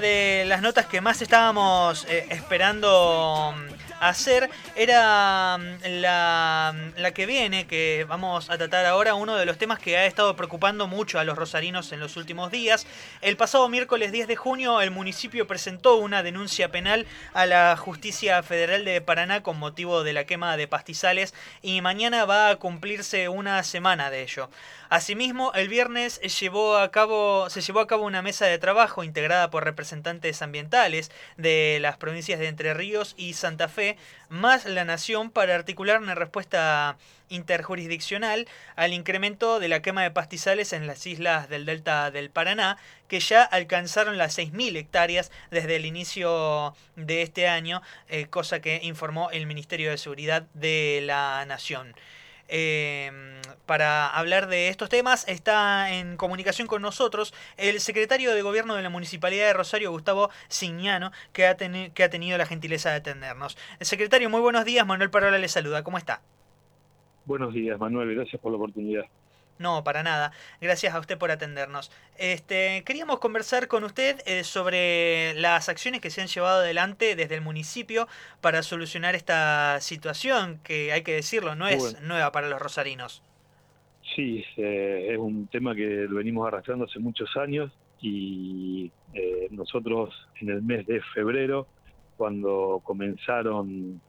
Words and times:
de 0.00 0.44
las 0.46 0.62
notas 0.62 0.86
que 0.86 1.00
más 1.00 1.22
estábamos 1.22 2.04
eh, 2.08 2.26
esperando 2.30 3.54
mm, 3.56 3.83
hacer 4.08 4.50
era 4.76 5.58
mm, 5.58 6.00
la, 6.00 6.74
la, 6.96 7.10
que 7.12 7.26
viene, 7.26 7.66
que 7.66 8.04
vamos 8.08 8.50
a 8.50 8.58
tratar 8.58 8.86
ahora, 8.86 9.14
uno 9.14 9.36
de 9.36 9.46
los 9.46 9.58
temas 9.58 9.78
que 9.78 9.96
ha 9.96 10.06
estado 10.06 10.36
preocupando 10.36 10.86
mucho 10.86 11.18
a 11.18 11.24
los 11.24 11.36
rosarinos 11.36 11.92
en 11.92 12.00
los 12.00 12.16
últimos 12.16 12.50
días. 12.50 12.86
El 13.20 13.36
pasado 13.36 13.68
miércoles 13.68 14.12
10 14.12 14.28
de 14.28 14.36
junio 14.36 14.80
el 14.80 14.90
municipio 14.90 15.46
presentó 15.46 15.96
una 15.96 16.22
denuncia 16.22 16.70
penal 16.70 17.06
a 17.32 17.46
la 17.46 17.76
Justicia 17.76 18.42
Federal 18.42 18.84
de 18.84 19.00
Paraná 19.00 19.42
con 19.42 19.58
motivo 19.58 20.04
de 20.04 20.12
la 20.12 20.24
quema 20.24 20.56
de 20.56 20.68
pastizales 20.68 21.34
y 21.62 21.80
mañana 21.80 22.24
va 22.24 22.50
a 22.50 22.56
cumplirse 22.56 23.28
una 23.28 23.62
semana 23.62 24.10
de 24.10 24.22
ello. 24.22 24.50
Asimismo, 24.90 25.52
el 25.54 25.68
viernes 25.68 26.20
llevó 26.20 26.76
a 26.76 26.90
cabo, 26.90 27.48
se 27.50 27.62
llevó 27.62 27.80
a 27.80 27.86
cabo 27.86 28.04
una 28.04 28.22
mesa 28.22 28.46
de 28.46 28.58
trabajo 28.58 29.02
integrada 29.02 29.50
por 29.50 29.64
representantes 29.64 30.40
ambientales 30.42 31.10
de 31.36 31.78
las 31.80 31.96
provincias 31.96 32.38
de 32.38 32.48
Entre 32.48 32.74
Ríos 32.74 33.14
y 33.16 33.32
Santa 33.32 33.68
Fe, 33.68 33.93
más 34.28 34.64
la 34.64 34.84
Nación, 34.84 35.30
para 35.30 35.54
articular 35.54 36.00
una 36.00 36.14
respuesta 36.14 36.96
interjurisdiccional 37.28 38.46
al 38.76 38.92
incremento 38.92 39.60
de 39.60 39.68
la 39.68 39.82
quema 39.82 40.02
de 40.02 40.10
pastizales 40.10 40.72
en 40.72 40.86
las 40.86 41.06
islas 41.06 41.48
del 41.48 41.66
delta 41.66 42.10
del 42.10 42.30
Paraná, 42.30 42.76
que 43.08 43.20
ya 43.20 43.42
alcanzaron 43.42 44.18
las 44.18 44.38
6.000 44.38 44.76
hectáreas 44.76 45.30
desde 45.50 45.76
el 45.76 45.86
inicio 45.86 46.74
de 46.96 47.22
este 47.22 47.48
año, 47.48 47.82
eh, 48.08 48.26
cosa 48.26 48.60
que 48.60 48.80
informó 48.82 49.30
el 49.30 49.46
Ministerio 49.46 49.90
de 49.90 49.98
Seguridad 49.98 50.42
de 50.54 51.00
la 51.02 51.44
Nación. 51.46 51.94
Em, 52.48 53.40
para 53.66 54.08
hablar 54.08 54.48
de 54.48 54.68
estos 54.68 54.88
temas 54.88 55.26
está 55.28 55.90
en 55.92 56.16
comunicación 56.16 56.68
con 56.68 56.82
nosotros 56.82 57.32
el 57.56 57.80
secretario 57.80 58.34
de 58.34 58.42
Gobierno 58.42 58.74
de 58.74 58.82
la 58.82 58.90
Municipalidad 58.90 59.46
de 59.46 59.52
Rosario, 59.54 59.90
Gustavo 59.90 60.30
ha, 61.46 61.56
que 61.94 62.04
ha 62.04 62.10
tenido 62.10 62.38
la 62.38 62.46
gentileza 62.46 62.90
de 62.90 62.96
atendernos. 62.96 63.56
El 63.78 63.86
secretario, 63.86 64.28
muy 64.28 64.40
buenos 64.40 64.64
días. 64.64 64.86
Manuel 64.86 65.10
Parola 65.10 65.38
le 65.38 65.48
saluda. 65.48 65.82
¿Cómo 65.82 65.98
está? 65.98 66.22
Buenos 67.24 67.54
días, 67.54 67.78
Manuel. 67.78 68.14
Gracias 68.14 68.40
por 68.40 68.52
la 68.52 68.56
oportunidad. 68.56 69.04
No, 69.58 69.84
para 69.84 70.02
nada. 70.02 70.32
Gracias 70.60 70.94
a 70.94 70.98
usted 70.98 71.16
por 71.16 71.30
atendernos. 71.30 71.90
Este, 72.18 72.82
queríamos 72.84 73.20
conversar 73.20 73.68
con 73.68 73.84
usted 73.84 74.20
eh, 74.26 74.42
sobre 74.42 75.34
las 75.34 75.68
acciones 75.68 76.00
que 76.00 76.10
se 76.10 76.20
han 76.20 76.26
llevado 76.26 76.60
adelante 76.60 77.14
desde 77.14 77.36
el 77.36 77.40
municipio 77.40 78.08
para 78.40 78.62
solucionar 78.62 79.14
esta 79.14 79.80
situación, 79.80 80.58
que 80.64 80.92
hay 80.92 81.02
que 81.02 81.14
decirlo, 81.14 81.54
no 81.54 81.68
es 81.68 82.00
nueva 82.02 82.32
para 82.32 82.48
los 82.48 82.60
rosarinos. 82.60 83.22
Sí, 84.14 84.44
eh, 84.56 85.08
es 85.12 85.18
un 85.18 85.46
tema 85.46 85.74
que 85.74 86.06
lo 86.08 86.16
venimos 86.16 86.46
arrastrando 86.46 86.84
hace 86.84 86.98
muchos 86.98 87.36
años 87.36 87.72
y 88.00 88.90
eh, 89.14 89.48
nosotros 89.50 90.14
en 90.40 90.50
el 90.50 90.62
mes 90.62 90.86
de 90.86 91.00
febrero, 91.14 91.66
cuando 92.16 92.80
comenzaron 92.84 94.00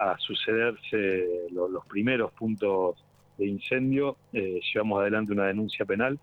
a 0.00 0.18
sucederse 0.18 1.46
los 1.52 1.86
primeros 1.86 2.32
puntos 2.32 2.96
de 3.38 3.46
incendio, 3.46 4.16
eh, 4.32 4.60
llevamos 4.72 5.00
adelante 5.00 5.32
una 5.32 5.46
denuncia 5.46 5.84
penal 5.84 6.18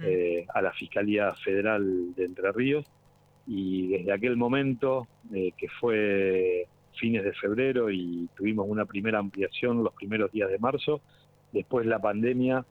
eh, 0.00 0.46
a 0.54 0.62
la 0.62 0.72
Fiscalía 0.72 1.34
Federal 1.44 2.14
de 2.14 2.24
Entre 2.24 2.52
Ríos 2.52 2.86
y 3.46 3.88
desde 3.88 4.12
aquel 4.12 4.36
momento, 4.36 5.08
eh, 5.34 5.52
que 5.56 5.68
fue 5.68 6.66
fines 6.94 7.24
de 7.24 7.32
febrero 7.32 7.90
y 7.90 8.28
tuvimos 8.36 8.66
una 8.68 8.84
primera 8.84 9.18
ampliación 9.18 9.82
los 9.82 9.94
primeros 9.94 10.30
días 10.30 10.50
de 10.50 10.58
marzo, 10.58 11.00
después 11.52 11.86
la 11.86 11.98
pandemia 11.98 12.64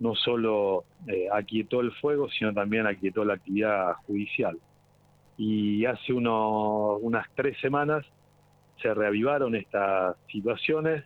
no 0.00 0.14
solo 0.16 0.84
aquietó 1.32 1.80
el 1.80 1.92
fuego, 1.92 2.28
sino 2.28 2.52
también 2.52 2.86
aquietó 2.86 3.24
la 3.24 3.34
actividad 3.34 3.94
judicial. 4.06 4.58
Y 5.36 5.84
hace 5.84 6.12
unas 6.12 7.26
tres 7.36 7.56
semanas 7.60 8.04
se 8.82 8.92
reavivaron 8.92 9.54
estas 9.54 10.16
situaciones, 10.30 11.04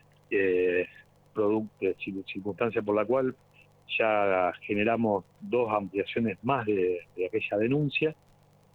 producto, 1.39 1.87
circunstancia 2.27 2.83
por 2.83 2.97
la 2.97 3.05
cual 3.05 3.35
ya 3.97 4.53
generamos 4.63 5.25
dos 5.41 5.73
ampliaciones 5.73 6.37
más 6.43 6.67
de, 6.67 7.01
aquella 7.27 7.59
denuncia, 7.59 8.15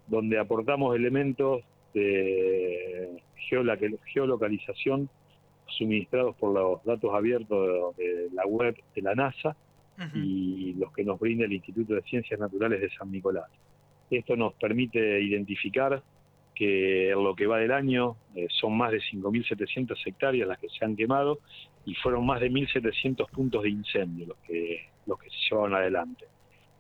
donde 0.08 0.40
aportamos 0.40 0.96
elementos 0.96 1.64
de 1.94 3.22
geolocalización 4.14 5.10
suministrados 5.68 6.36
por 6.38 6.54
los 6.54 6.84
datos 6.84 7.14
abiertos 7.14 7.96
de, 7.98 8.30
la 8.34 8.46
web 8.46 8.76
de 8.96 9.02
la 9.02 9.14
NASA 9.14 9.56
y 10.16 10.74
los 10.74 10.92
que 10.94 11.04
nos 11.04 11.20
brinda 11.20 11.46
el 11.46 11.54
Instituto 11.54 11.94
de 11.94 12.02
Ciencias 12.02 12.40
Naturales 12.40 12.82
de 12.82 12.90
San 12.92 13.12
Nicolás. 13.12 13.50
Esto 14.10 14.36
nos 14.36 14.54
permite 14.54 15.22
identificar 15.22 16.02
que 16.56 17.12
en 17.12 17.24
lo 17.24 17.36
que 17.36 17.48
va 17.48 17.60
del 17.60 17.72
año 17.72 18.16
eh, 18.36 18.48
son 18.50 18.78
más 18.78 18.92
de 18.92 19.00
5.700 19.00 19.96
hectáreas 20.06 20.48
las 20.48 20.60
que 20.60 20.70
se 20.70 20.86
han 20.86 20.96
quemado 20.96 21.40
y 21.86 21.96
fueron 21.96 22.26
más 22.26 22.40
de 22.40 22.50
1.700 22.50 23.30
puntos 23.30 23.64
de 23.64 23.70
incendio 23.70 24.28
los 24.28 24.38
que, 24.40 24.88
los 25.06 25.20
que 25.20 25.30
se 25.30 25.36
llevaron 25.50 25.76
adelante. 25.76 26.26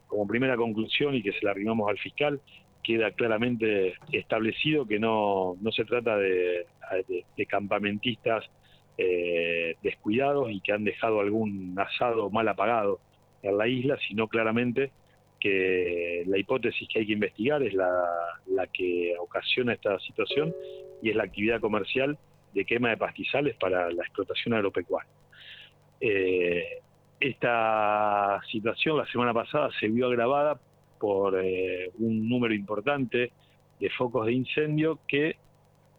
Como 0.07 0.27
primera 0.27 0.55
conclusión, 0.55 1.15
y 1.15 1.23
que 1.23 1.33
se 1.33 1.43
la 1.43 1.51
arrimamos 1.51 1.89
al 1.89 1.97
fiscal, 1.97 2.39
queda 2.83 3.11
claramente 3.11 3.95
establecido 4.11 4.85
que 4.85 4.99
no, 4.99 5.55
no 5.61 5.71
se 5.71 5.85
trata 5.85 6.17
de, 6.17 6.65
de, 7.37 7.45
campamentistas 7.45 8.43
eh, 8.97 9.75
descuidados 9.81 10.51
y 10.51 10.59
que 10.59 10.73
han 10.73 10.83
dejado 10.83 11.21
algún 11.21 11.75
asado 11.79 12.29
mal 12.29 12.47
apagado 12.47 12.99
en 13.41 13.57
la 13.57 13.67
isla, 13.67 13.97
sino 14.07 14.27
claramente 14.27 14.91
que 15.39 16.23
la 16.25 16.37
hipótesis 16.37 16.87
que 16.87 16.99
hay 16.99 17.05
que 17.05 17.13
investigar 17.13 17.61
es 17.63 17.73
la, 17.73 17.89
que 18.71 19.13
ocasiona 19.19 19.73
esta 19.73 19.99
situación 19.99 20.53
y 21.01 21.09
es 21.09 21.15
la 21.15 21.23
actividad 21.23 21.59
comercial 21.59 22.17
de 22.53 22.65
quema 22.65 22.89
de 22.89 22.97
pastizales 22.97 23.55
para 23.55 23.91
la 23.91 24.03
explotación 24.03 24.53
agropecuaria. 24.53 25.11
Eh, 25.99 26.79
esta 27.19 28.41
situación 28.51 28.97
la 28.97 29.05
semana 29.07 29.33
pasada 29.33 29.69
se 29.79 29.87
vio 29.87 30.07
agravada 30.07 30.59
por 30.99 31.39
eh, 31.41 31.91
un 31.99 32.27
número 32.27 32.53
importante 32.53 33.31
de 33.79 33.89
focos 33.91 34.25
de 34.25 34.33
incendio 34.33 34.99
que 35.07 35.37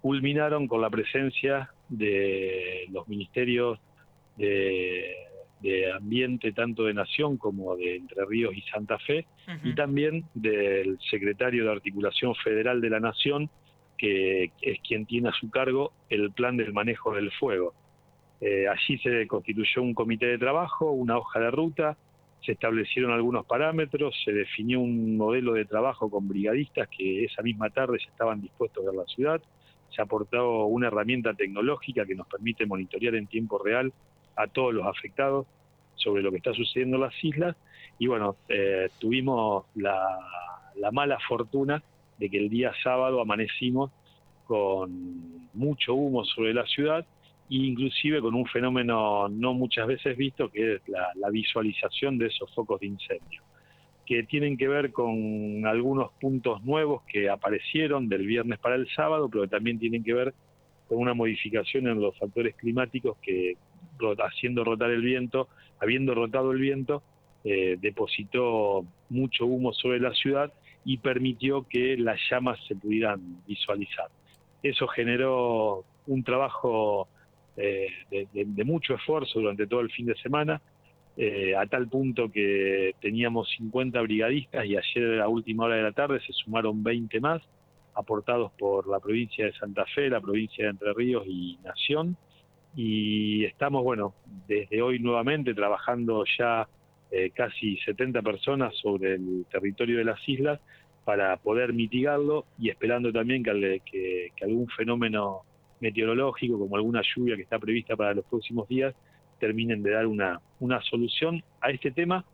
culminaron 0.01 0.69
con 0.69 0.81
la 0.81 0.91
presencia 0.91 1.71
de 1.89 2.87
los 2.91 3.09
ministerios 3.09 3.79
de 4.37 5.25
de 5.65 5.91
ambiente 5.91 6.53
tanto 6.53 6.85
de 6.85 6.93
Nación 6.93 7.39
como 7.39 7.75
de 7.75 7.97
Entre 7.97 8.23
Ríos 8.27 8.55
y 8.55 8.61
Santa 8.71 8.99
Fe, 8.99 9.27
y 9.63 9.75
también 9.75 10.27
del 10.35 10.99
secretario 11.11 11.65
de 11.65 11.73
Articulación 11.73 12.35
Federal 12.35 12.83
de 12.83 12.91
la 12.91 13.01
Nación, 13.01 13.49
que 13.97 14.51
es 14.61 14.81
quien 14.87 15.07
tiene 15.07 15.29
a 15.29 15.33
su 15.33 15.51
cargo 15.51 15.93
el 16.09 16.33
plan 16.33 16.57
del 16.57 16.73
manejo 16.73 17.15
del 17.15 17.31
fuego. 17.33 17.75
Eh, 18.41 18.67
allí 18.69 18.99
se 18.99 19.27
constituyó 19.27 19.83
un 19.83 19.95
comité 19.95 20.27
de 20.27 20.39
trabajo, 20.39 20.91
una 20.91 21.17
hoja 21.17 21.41
de 21.41 21.51
ruta, 21.51 21.97
se 22.45 22.53
establecieron 22.53 23.13
algunos 23.13 23.47
parámetros, 23.47 24.15
se 24.25 24.33
definió 24.33 24.81
un 24.81 25.17
modelo 25.17 25.55
de 25.55 25.65
trabajo 25.65 26.11
con 26.11 26.29
brigadistas 26.29 26.89
que 26.89 27.25
esa 27.25 27.43
misma 27.43 27.71
tarde 27.71 27.99
ya 27.99 28.11
estaban 28.11 28.43
dispuestos 28.43 28.85
a 28.85 28.91
ver 28.91 28.97
la 28.97 29.07
ciudad, 29.07 29.43
se 29.95 30.03
aportó 30.03 30.67
una 30.67 30.89
herramienta 30.89 31.33
tecnológica 31.35 32.05
que 32.05 32.15
nos 32.15 32.27
permite 32.27 32.67
monitorear 32.67 33.15
en 33.15 33.27
tiempo 33.27 33.59
real 33.59 33.93
a 34.37 34.47
todos 34.47 34.75
los 34.75 34.87
afectados 34.87 35.47
sobre 35.95 36.23
lo 36.23 36.31
que 36.31 36.39
está 36.39 36.53
sucediendo 36.53 36.97
en 36.97 37.03
las 37.03 37.25
islas 37.25 37.57
y 37.99 38.07
bueno, 38.07 38.37
eh, 38.49 38.89
tuvimos 38.99 39.67
la, 39.77 40.19
mala 40.93 41.19
fortuna 41.29 41.83
de 42.19 42.31
que 42.31 42.39
el 42.39 42.49
día 42.49 42.73
sábado 42.83 43.21
amanecimos 43.21 43.91
con 44.47 45.49
mucho 45.55 45.95
humo 45.95 46.25
sobre 46.25 46.55
la 46.55 46.67
ciudad 46.67 47.07
e 47.51 47.57
inclusive 47.57 48.21
con 48.21 48.35
un 48.35 48.47
fenómeno 48.47 49.29
no 49.29 49.55
muchas 49.55 49.87
veces 49.87 50.17
visto 50.17 50.51
que 50.51 50.75
es 50.75 50.83
la, 50.89 51.31
visualización 51.31 52.19
de 52.19 52.27
esos 52.27 52.53
focos 52.55 52.81
de 52.81 52.87
incendio 52.87 53.43
que 54.07 54.23
tienen 54.25 54.57
que 54.59 54.69
ver 54.69 54.93
con 54.93 55.65
algunos 55.67 56.13
puntos 56.21 56.63
nuevos 56.63 57.03
que 57.05 57.31
aparecieron 57.31 58.09
del 58.09 58.27
viernes 58.27 58.59
para 58.59 58.75
el 58.75 58.87
sábado, 58.95 59.31
pero 59.31 59.49
también 59.49 59.79
tienen 59.79 60.05
que 60.05 60.13
ver 60.13 60.35
con 60.89 60.99
una 60.99 61.15
modificación 61.15 61.89
en 61.89 62.03
los 62.03 62.15
factores 62.19 62.55
climáticos 62.55 63.17
que 63.23 63.57
haciendo 64.19 64.63
rotar 64.63 64.91
el 64.91 65.01
viento, 65.01 65.49
habiendo 65.81 66.15
rotado 66.15 66.53
el 66.53 66.59
viento, 66.59 67.03
eh, 67.45 67.77
depositó 67.81 68.85
mucho 69.09 69.47
humo 69.47 69.73
sobre 69.73 70.01
la 70.01 70.13
ciudad 70.13 70.53
y 70.85 70.99
permitió 70.99 71.67
que 71.69 71.97
las 71.97 72.21
llamas 72.31 72.59
se 72.67 72.77
pudieran 72.77 73.43
visualizar. 73.47 74.09
Eso 74.63 74.87
generó 74.89 75.85
un 76.07 76.23
trabajo 76.23 77.09
eh, 77.57 77.89
de, 78.11 78.65
mucho 78.65 78.95
esfuerzo 78.95 79.41
durante 79.41 79.67
todo 79.67 79.81
el 79.81 79.91
fin 79.91 80.07
de 80.07 80.17
semana, 80.17 80.61
eh, 81.17 81.55
a 81.57 81.67
tal 81.67 81.89
punto 81.89 82.31
que 82.31 82.95
teníamos 83.01 83.49
50 83.57 84.01
brigadistas 84.03 84.67
y 84.67 84.77
ayer 84.77 85.13
a 85.13 85.17
la 85.17 85.29
última 85.29 85.65
hora 85.65 85.77
de 85.77 85.83
la 85.83 85.93
tarde 85.93 86.21
se 86.21 86.33
sumaron 86.33 86.83
20 86.83 87.21
más, 87.21 87.41
aportados 87.95 88.51
por 88.59 88.89
la 88.89 88.99
provincia 88.99 89.47
de 89.47 89.53
Santa 89.53 89.85
Fe, 89.95 90.11
la 90.11 90.21
provincia 90.21 90.65
de 90.65 90.71
Entre 90.71 90.93
Ríos 90.93 91.25
y 91.27 91.59
Nación 91.63 92.17
y 92.77 93.45
estamos, 93.45 93.85
bueno, 93.85 94.15
desde 94.49 94.83
hoy 94.83 94.99
nuevamente 94.99 95.55
trabajando 95.55 96.25
ya 96.39 96.69
eh, 97.17 97.31
casi 97.31 97.77
70 97.77 98.23
personas 98.23 98.75
sobre 98.77 99.15
el 99.15 99.47
territorio 99.49 99.99
de 99.99 100.05
las 100.05 100.19
islas 100.29 100.59
para 101.05 101.37
poder 101.37 101.73
mitigarlo 101.73 102.45
y 102.59 102.71
esperando 102.71 103.13
también 103.13 103.45
que, 103.45 104.33
algún 104.43 104.67
fenómeno 104.67 105.43
meteorológico, 105.79 106.59
como 106.59 106.75
alguna 106.75 107.03
lluvia 107.15 107.37
que 107.37 107.43
está 107.43 107.61
prevista 107.61 107.95
para 107.95 108.15
los 108.15 108.25
próximos 108.25 108.67
días, 108.67 108.97
terminen 109.39 109.85
de 109.85 109.93
dar 109.93 110.09
una, 110.09 110.41
una 110.59 110.83
solución 110.83 111.41
a 111.61 111.71
este 111.71 111.93
tema 111.93 112.25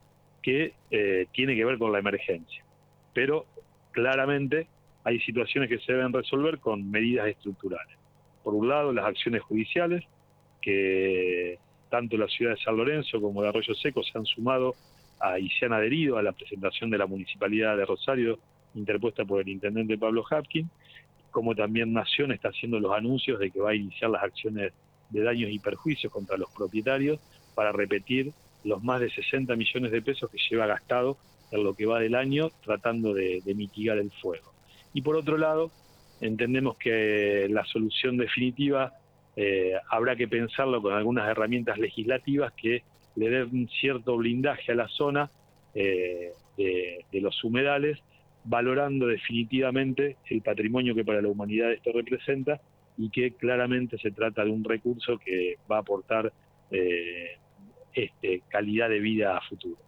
que 0.43 0.73
eh, 0.91 1.27
tiene 1.35 1.55
que 1.55 1.67
ver 1.67 1.77
con 1.77 1.93
la 1.93 1.99
emergencia. 1.99 2.65
Pero 3.12 3.44
claramente 3.91 4.67
hay 5.05 5.21
situaciones 5.21 5.69
que 5.69 5.79
se 5.81 5.93
deben 5.93 6.15
resolver 6.15 6.59
con 6.59 6.91
medidas 6.91 7.29
estructurales. 7.29 7.99
Por 8.43 8.55
un 8.55 8.67
lado, 8.67 8.94
las 8.94 9.05
acciones 9.05 9.43
judiciales, 9.43 10.05
que 10.62 11.59
tanto 11.90 12.16
la 12.16 12.28
ciudad 12.28 12.52
de 12.52 12.62
San 12.62 12.76
Lorenzo 12.76 13.20
como 13.20 13.42
de 13.42 13.48
Arroyo 13.48 13.75
Seco 13.75 14.02
se 14.02 14.16
han 14.16 14.25
sumado 14.25 14.75
y 15.38 15.50
se 15.50 15.66
han 15.66 15.75
adherido 15.75 16.16
a 16.16 16.22
la 16.22 16.32
presentación 16.32 16.88
de 16.88 16.96
la 16.96 17.06
Municipalidad 17.06 17.76
de 17.76 17.84
Rosario 17.84 18.38
interpuesta 18.75 19.25
por 19.25 19.40
el 19.40 19.48
intendente 19.48 19.98
Pablo 19.98 20.25
Hapkin, 20.28 20.70
como 21.31 21.54
también 21.54 21.92
Nación 21.92 22.32
está 22.32 22.48
haciendo 22.48 22.81
los 22.81 22.92
anuncios 22.92 23.38
de 23.38 23.50
que 23.50 23.60
va 23.60 23.70
a 23.70 23.75
iniciar 23.75 24.10
las 24.10 24.22
acciones 24.22 24.72
de 25.10 25.22
daños 25.22 25.50
y 25.50 25.58
perjuicios 25.58 26.12
contra 26.12 26.37
los 26.37 26.50
propietarios 26.50 27.19
para 27.54 27.72
repetir 27.72 28.32
los 28.64 28.82
más 28.82 29.00
de 29.00 29.10
60 29.10 29.56
millones 29.56 29.90
de 29.90 30.02
pesos 30.02 30.31
que 30.31 30.38
lleva 30.50 30.66
gastado 30.66 31.16
en 31.50 31.64
lo 31.64 31.75
que 31.75 31.86
va 31.86 31.98
del 31.98 32.14
año 32.14 32.50
tratando 32.64 33.12
de, 33.14 33.43
mitigar 33.54 33.98
el 33.98 34.10
fuego. 34.10 34.52
Y 34.93 35.02
por 35.02 35.16
otro 35.16 35.36
lado, 35.36 35.70
entendemos 36.20 36.76
que 36.76 37.48
la 37.50 37.64
solución 37.64 38.16
definitiva 38.16 38.93
eh, 39.37 39.75
habrá 39.88 40.17
que 40.17 40.29
pensarlo 40.29 40.82
con 40.82 40.93
algunas 40.93 41.29
herramientas 41.29 41.79
legislativas 41.79 42.53
que 42.53 42.82
le 43.17 43.31
den 43.31 43.69
cierto 43.81 44.17
blindaje 44.17 44.73
a 44.73 44.75
la 44.75 44.88
zona 44.88 45.31
eh, 45.75 46.32
de, 46.56 47.21
los 47.21 47.43
humedales, 47.44 47.99
valorando 48.44 49.06
definitivamente 49.06 50.17
el 50.29 50.43
patrimonio 50.43 50.94
que 50.94 51.05
para 51.05 51.23
la 51.23 51.29
humanidad 51.29 51.73
esto 51.73 51.93
representa 51.93 52.61
y 52.99 53.11
que 53.11 53.32
claramente 53.32 53.99
se 53.99 54.11
trata 54.11 54.44
de 54.44 54.50
un 54.50 54.65
recurso 54.65 55.19
que 55.19 55.56
va 55.71 55.77
a 55.77 55.81
aportar 55.81 56.32
eh, 56.71 57.38
este, 57.94 58.43
calidad 58.49 58.88
de 58.88 59.00
vida 59.00 59.37
a 59.37 59.41
futuro. 59.43 59.79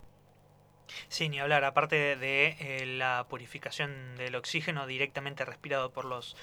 Sí, 1.09 1.29
ni 1.29 1.39
hablar, 1.39 1.65
aparte 1.65 2.17
de 2.17 2.85
la 2.99 3.27
purificación 3.29 4.17
del 4.17 4.35
oxígeno 4.35 4.87
directamente 4.87 5.45
respirado 5.45 5.91
por 5.93 6.05
los 6.05 6.37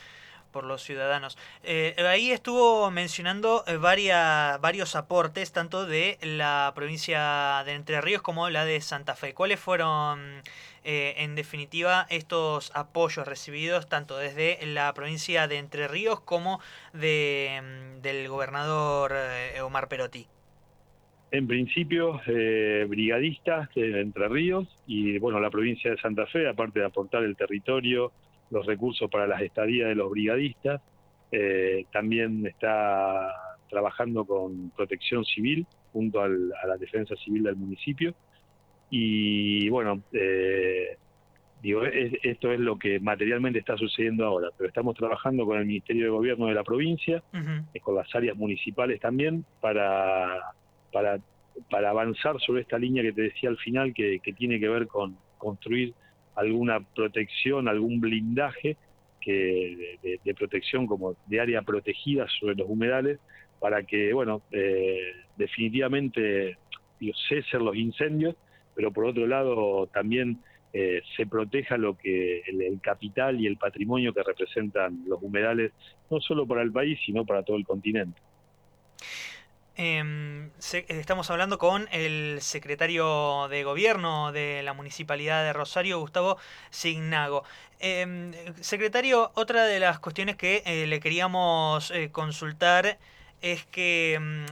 por 0.52 0.64
los 0.64 0.84
ciudadanos. 0.84 1.38
Eh, 1.64 1.96
ahí 2.08 2.32
estuvo 2.32 2.90
mencionando 2.92 3.64
eh, 3.68 3.78
varias, 3.78 4.60
varios 4.62 4.96
aportes, 4.96 5.52
tanto 5.52 5.86
de 5.86 6.18
la 6.22 6.72
provincia 6.76 7.64
de 7.66 7.74
Entre 7.74 8.02
Ríos 8.02 8.22
como 8.22 8.50
la 8.50 8.66
de 8.66 8.82
Santa 8.82 9.16
Fe. 9.16 9.34
¿Cuáles 9.34 9.60
fueron, 9.60 10.42
en 10.84 11.36
definitiva, 11.36 12.08
estos 12.10 12.72
apoyos 12.76 13.28
recibidos 13.28 13.88
tanto 13.88 14.18
desde 14.18 14.66
la 14.66 14.94
provincia 14.94 15.48
de 15.48 15.58
Entre 15.58 15.88
Ríos 15.88 16.20
como 16.22 16.60
de, 16.94 17.62
mm, 17.62 18.02
del 18.02 18.28
gobernador 18.28 19.14
Omar 19.62 19.88
Perotti? 19.88 20.28
En 21.32 21.48
principio, 21.48 22.20
eh, 22.26 22.86
brigadistas 22.90 23.70
de 23.76 24.02
Entre 24.02 24.28
Ríos 24.28 24.68
y 24.88 25.20
bueno, 25.20 25.40
la 25.40 25.52
provincia 25.52 25.92
de 25.92 25.98
Santa 25.98 26.26
Fe, 26.26 26.50
aparte 26.50 26.80
de 26.80 26.86
aportar 26.86 27.24
el 27.24 27.36
territorio, 27.36 28.12
los 28.52 28.66
recursos 28.66 29.10
para 29.10 29.28
las 29.28 29.42
estadías 29.42 29.90
de 29.90 29.96
los 29.96 30.10
brigadistas, 30.10 30.82
eh, 31.32 31.86
también 31.92 32.46
está 32.48 33.34
trabajando 33.70 34.26
con 34.26 34.72
protección 34.72 35.24
civil 35.26 35.66
junto 35.94 36.22
a 36.22 36.28
la 36.28 36.78
defensa 36.80 37.16
civil 37.18 37.44
del 37.44 37.56
municipio. 37.56 38.14
Y 38.90 39.70
bueno, 39.70 40.02
eh, 40.12 40.98
digo, 41.62 41.84
esto 41.84 42.52
es 42.52 42.60
lo 42.60 42.80
que 42.80 43.00
materialmente 43.00 43.60
está 43.60 43.78
sucediendo 43.78 44.26
ahora, 44.26 44.50
pero 44.58 44.68
estamos 44.68 44.96
trabajando 44.96 45.46
con 45.46 45.60
el 45.60 45.66
Ministerio 45.66 46.06
de 46.06 46.10
Gobierno 46.10 46.48
de 46.48 46.56
la 46.56 46.64
provincia, 46.64 47.22
y 47.74 47.80
con 47.80 47.96
las 47.96 48.14
áreas 48.16 48.36
municipales 48.36 49.00
también, 49.00 49.46
para 49.62 50.54
para, 50.92 51.20
para 51.70 51.90
avanzar 51.90 52.40
sobre 52.40 52.62
esta 52.62 52.78
línea 52.78 53.04
que 53.04 53.14
te 53.14 53.22
decía 53.24 53.50
al 53.50 53.58
final, 53.58 53.94
que, 53.94 54.20
tiene 54.38 54.60
que 54.60 54.70
ver 54.70 54.88
con 54.88 55.18
construir 55.38 55.94
alguna 56.40 56.80
protección, 56.80 57.68
algún 57.68 58.00
blindaje 58.00 58.78
que 59.20 60.00
de, 60.24 60.34
protección 60.34 60.88
como 60.88 61.16
de 61.28 61.42
área 61.42 61.62
protegida 61.62 62.26
sobre 62.40 62.56
los 62.56 62.70
humedales, 62.70 63.20
para 63.60 63.84
que, 63.84 64.14
bueno, 64.14 64.42
eh, 64.52 65.14
definitivamente 65.36 66.58
cesen 67.28 67.66
los 67.66 67.76
incendios, 67.76 68.36
pero 68.76 68.92
por 68.92 69.06
otro 69.06 69.28
lado 69.28 69.88
también 69.88 70.40
eh, 70.72 71.02
se 71.18 71.26
proteja 71.26 71.78
lo 71.78 71.98
que 71.98 72.42
el, 72.48 72.80
capital 72.82 73.42
y 73.42 73.48
el 73.48 73.58
patrimonio 73.58 74.14
que 74.14 74.24
representan 74.24 75.04
los 75.08 75.22
humedales, 75.22 75.72
no 76.10 76.22
solo 76.22 76.46
para 76.48 76.62
el 76.62 76.72
país, 76.72 77.00
sino 77.06 77.26
para 77.26 77.44
todo 77.44 77.58
el 77.58 77.66
continente. 77.66 78.22
Em, 79.82 80.52
estamos 80.90 81.30
hablando 81.32 81.58
con 81.58 81.88
el 81.94 82.40
secretario 82.42 83.48
de 83.48 83.64
gobierno 83.64 84.34
de 84.34 84.62
la 84.62 84.74
municipalidad 84.74 85.42
de 85.42 85.54
Rosario, 85.54 86.02
Gustavo 86.02 86.38
Signago. 86.70 87.46
Em, 87.80 88.34
secretario, 88.60 89.32
otra 89.36 89.64
de 89.64 89.80
las 89.80 90.00
cuestiones 90.00 90.36
que 90.36 90.64
eh, 90.66 90.86
le 90.86 91.00
queríamos 91.00 91.92
eh, 91.92 92.10
consultar 92.12 93.00
es 93.42 93.66
que 93.68 94.16
em, 94.16 94.46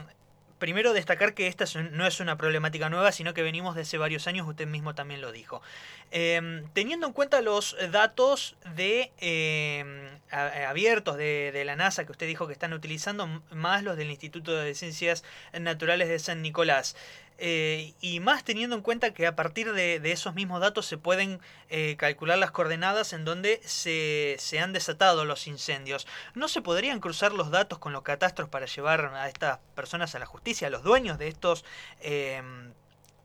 primero 0.58 0.92
destacar 0.92 1.34
que 1.34 1.46
esta 1.46 1.64
no 1.92 2.06
es 2.06 2.20
una 2.20 2.36
problemática 2.36 2.88
nueva, 2.90 3.12
sino 3.12 3.34
que 3.34 3.42
venimos 3.42 3.74
de 3.74 3.82
hace 3.82 3.98
varios 3.98 4.26
años, 4.26 4.46
usted 4.46 4.66
mismo 4.66 4.94
también 4.94 5.20
lo 5.20 5.32
dijo. 5.32 5.62
Em, 6.10 6.66
teniendo 6.72 7.06
en 7.06 7.12
cuenta 7.12 7.40
los 7.40 7.76
datos 7.90 8.56
de 8.74 9.10
em, 9.18 10.08
abiertos 10.30 11.16
de, 11.16 11.62
la 11.64 11.76
NASA 11.76 12.04
que 12.04 12.12
usted 12.12 12.26
dijo 12.26 12.46
que 12.46 12.52
están 12.52 12.72
utilizando, 12.72 13.42
más 13.50 13.82
los 13.82 13.96
del 13.96 14.10
Instituto 14.10 14.54
de 14.56 14.74
Ciencias 14.74 15.24
Naturales 15.52 16.08
de 16.08 16.18
San 16.18 16.42
Nicolás, 16.42 16.96
eh, 17.38 17.94
y 18.00 18.20
más 18.20 18.44
teniendo 18.44 18.74
en 18.74 18.82
cuenta 18.82 19.14
que 19.14 19.26
a 19.26 19.36
partir 19.36 19.72
de, 19.72 20.00
esos 20.10 20.34
mismos 20.34 20.60
datos 20.60 20.86
se 20.86 20.98
pueden 20.98 21.40
eh, 21.70 21.94
calcular 21.96 22.36
las 22.38 22.50
coordenadas 22.50 23.12
en 23.12 23.24
donde 23.24 23.60
se, 23.64 24.36
se, 24.38 24.58
han 24.58 24.72
desatado 24.72 25.24
los 25.24 25.46
incendios. 25.46 26.06
¿No 26.34 26.48
se 26.48 26.62
podrían 26.62 26.98
cruzar 27.00 27.32
los 27.32 27.50
datos 27.50 27.78
con 27.78 27.92
los 27.92 28.02
catastros 28.02 28.48
para 28.48 28.66
llevar 28.66 29.12
a 29.14 29.28
estas 29.28 29.60
personas 29.76 30.14
a 30.14 30.18
la 30.18 30.26
justicia, 30.26 30.66
a 30.66 30.70
los 30.70 30.82
dueños 30.82 31.18
de 31.18 31.28
estos... 31.28 31.64
Em, 32.00 32.72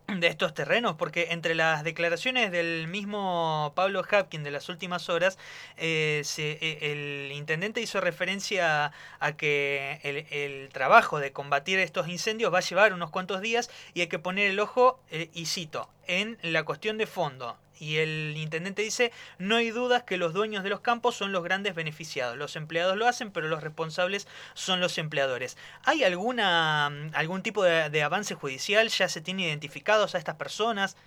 de 0.07 0.27
estos 0.27 0.53
terrenos, 0.53 0.95
porque 0.95 1.27
entre 1.31 1.55
las 1.55 1.83
declaraciones 1.83 2.51
del 2.51 2.87
mismo 2.87 3.71
Pablo 3.75 4.03
Hapkin 4.09 4.43
de 4.43 4.51
las 4.51 4.69
últimas 4.69 5.09
horas, 5.09 5.37
eh, 5.77 6.23
e, 6.37 6.91
el 6.91 7.31
intendente 7.31 7.81
hizo 7.81 8.01
referencia 8.01 8.91
a, 9.19 9.31
que 9.33 9.99
el, 10.03 10.69
trabajo 10.69 11.19
de 11.19 11.31
combatir 11.31 11.79
estos 11.79 12.07
incendios 12.07 12.53
va 12.53 12.59
a 12.59 12.61
llevar 12.61 12.93
unos 12.93 13.11
cuantos 13.11 13.41
días 13.41 13.69
y 13.93 14.01
hay 14.01 14.07
que 14.07 14.19
poner 14.19 14.51
el 14.51 14.59
ojo, 14.59 14.99
eh, 15.09 15.29
y 15.33 15.45
cito, 15.45 15.89
en 16.07 16.37
la 16.41 16.63
cuestión 16.63 16.97
de 16.97 17.07
fondo, 17.07 17.57
y 17.83 17.97
el 17.97 18.35
intendente 18.37 18.81
dice, 18.81 19.11
no 19.39 19.57
hay 19.57 19.69
dudas 19.71 20.03
que 20.03 20.17
los 20.17 20.33
dueños 20.33 20.63
de 20.63 20.69
los 20.69 20.79
campos 20.79 21.15
son 21.15 21.33
los 21.33 21.43
grandes 21.43 21.75
beneficiados. 21.75 22.37
Los 22.37 22.55
empleados 22.55 22.95
lo 22.95 23.05
hacen, 23.07 23.31
pero 23.31 23.49
los 23.49 23.61
responsables 23.61 24.27
son 24.53 24.79
los 24.79 24.97
empleadores. 24.97 25.57
¿Hay 25.85 26.03
alguna, 26.03 26.87
algún 27.13 27.43
tipo 27.43 27.63
de, 27.63 28.01
avance 28.01 28.35
judicial? 28.35 28.87
¿Ya 28.87 29.09
se 29.09 29.21
tienen 29.21 29.47
identificados 29.47 30.15
a 30.15 30.17
estas 30.17 30.35
personas? 30.35 30.97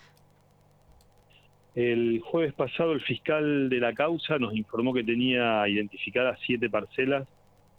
El 1.75 2.21
jueves 2.21 2.53
pasado 2.53 2.93
el 2.93 3.03
fiscal 3.03 3.69
de 3.69 3.81
la 3.81 3.95
causa 3.95 4.39
nos 4.39 4.55
informó 4.55 4.93
que 4.93 5.05
tenía 5.05 5.67
identificadas 5.69 6.39
siete 6.47 6.69
parcelas 6.69 7.27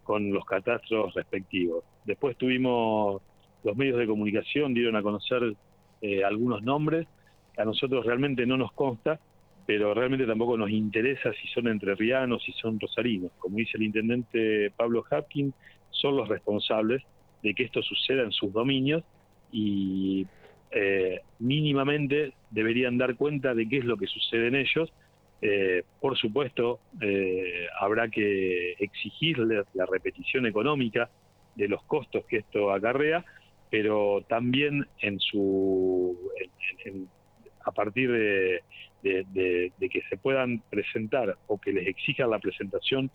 con 0.03 0.31
los 0.31 0.45
catastros 0.45 1.13
respectivos. 1.13 1.83
Después 2.05 2.35
tuvimos, 2.37 3.21
los 3.63 3.75
medios 3.75 3.97
de 3.99 4.07
comunicación 4.07 4.73
dieron 4.73 4.95
a 4.95 5.01
conocer 5.01 5.55
eh, 6.01 6.23
algunos 6.23 6.63
nombres 6.63 7.07
a 7.57 7.65
nosotros 7.65 8.05
realmente 8.05 8.45
no 8.45 8.57
nos 8.57 8.71
consta, 8.71 9.19
pero 9.65 9.93
realmente 9.93 10.25
tampoco 10.25 10.57
nos 10.57 10.69
interesa 10.69 11.33
si 11.33 11.47
son 11.49 11.67
entrerrianos, 11.67 12.43
si 12.43 12.53
son 12.53 12.79
rosarinos. 12.79 13.31
Como 13.37 13.57
dice 13.57 13.77
el 13.77 13.83
intendente 13.83 14.71
Pablo 14.71 15.03
Hapkin, 15.09 15.53
son 15.89 16.15
los 16.15 16.29
responsables 16.29 17.03
de 17.43 17.53
que 17.53 17.63
esto 17.63 17.81
suceda 17.81 18.23
en 18.23 18.31
sus 18.31 18.53
dominios 18.53 19.03
y 19.51 20.25
eh, 20.71 21.21
mínimamente 21.39 22.33
deberían 22.51 22.97
dar 22.97 23.15
cuenta 23.15 23.53
de 23.53 23.67
qué 23.67 23.77
es 23.77 23.85
lo 23.85 23.97
que 23.97 24.07
sucede 24.07 24.47
en 24.47 24.55
ellos. 24.55 24.91
Eh, 25.41 25.83
por 25.99 26.17
supuesto, 26.17 26.79
eh, 27.01 27.67
habrá 27.79 28.09
que 28.09 28.73
exigirles 28.79 29.65
la 29.73 29.85
repetición 29.85 30.45
económica 30.45 31.09
de 31.55 31.67
los 31.67 31.83
costos 31.83 32.25
que 32.25 32.37
esto 32.37 32.71
acarrea, 32.71 33.23
pero 33.69 34.23
también 34.27 34.87
en 35.01 35.19
su 35.19 36.17
en, 36.85 37.07
a 37.67 37.71
partir 37.71 38.11
de, 38.11 38.61
que 39.03 40.01
se 40.09 40.17
puedan 40.17 40.61
presentar 40.69 41.37
o 41.47 41.59
que 41.59 41.73
les 41.73 41.87
exijan 41.87 42.29
la 42.29 42.39
presentación 42.39 43.11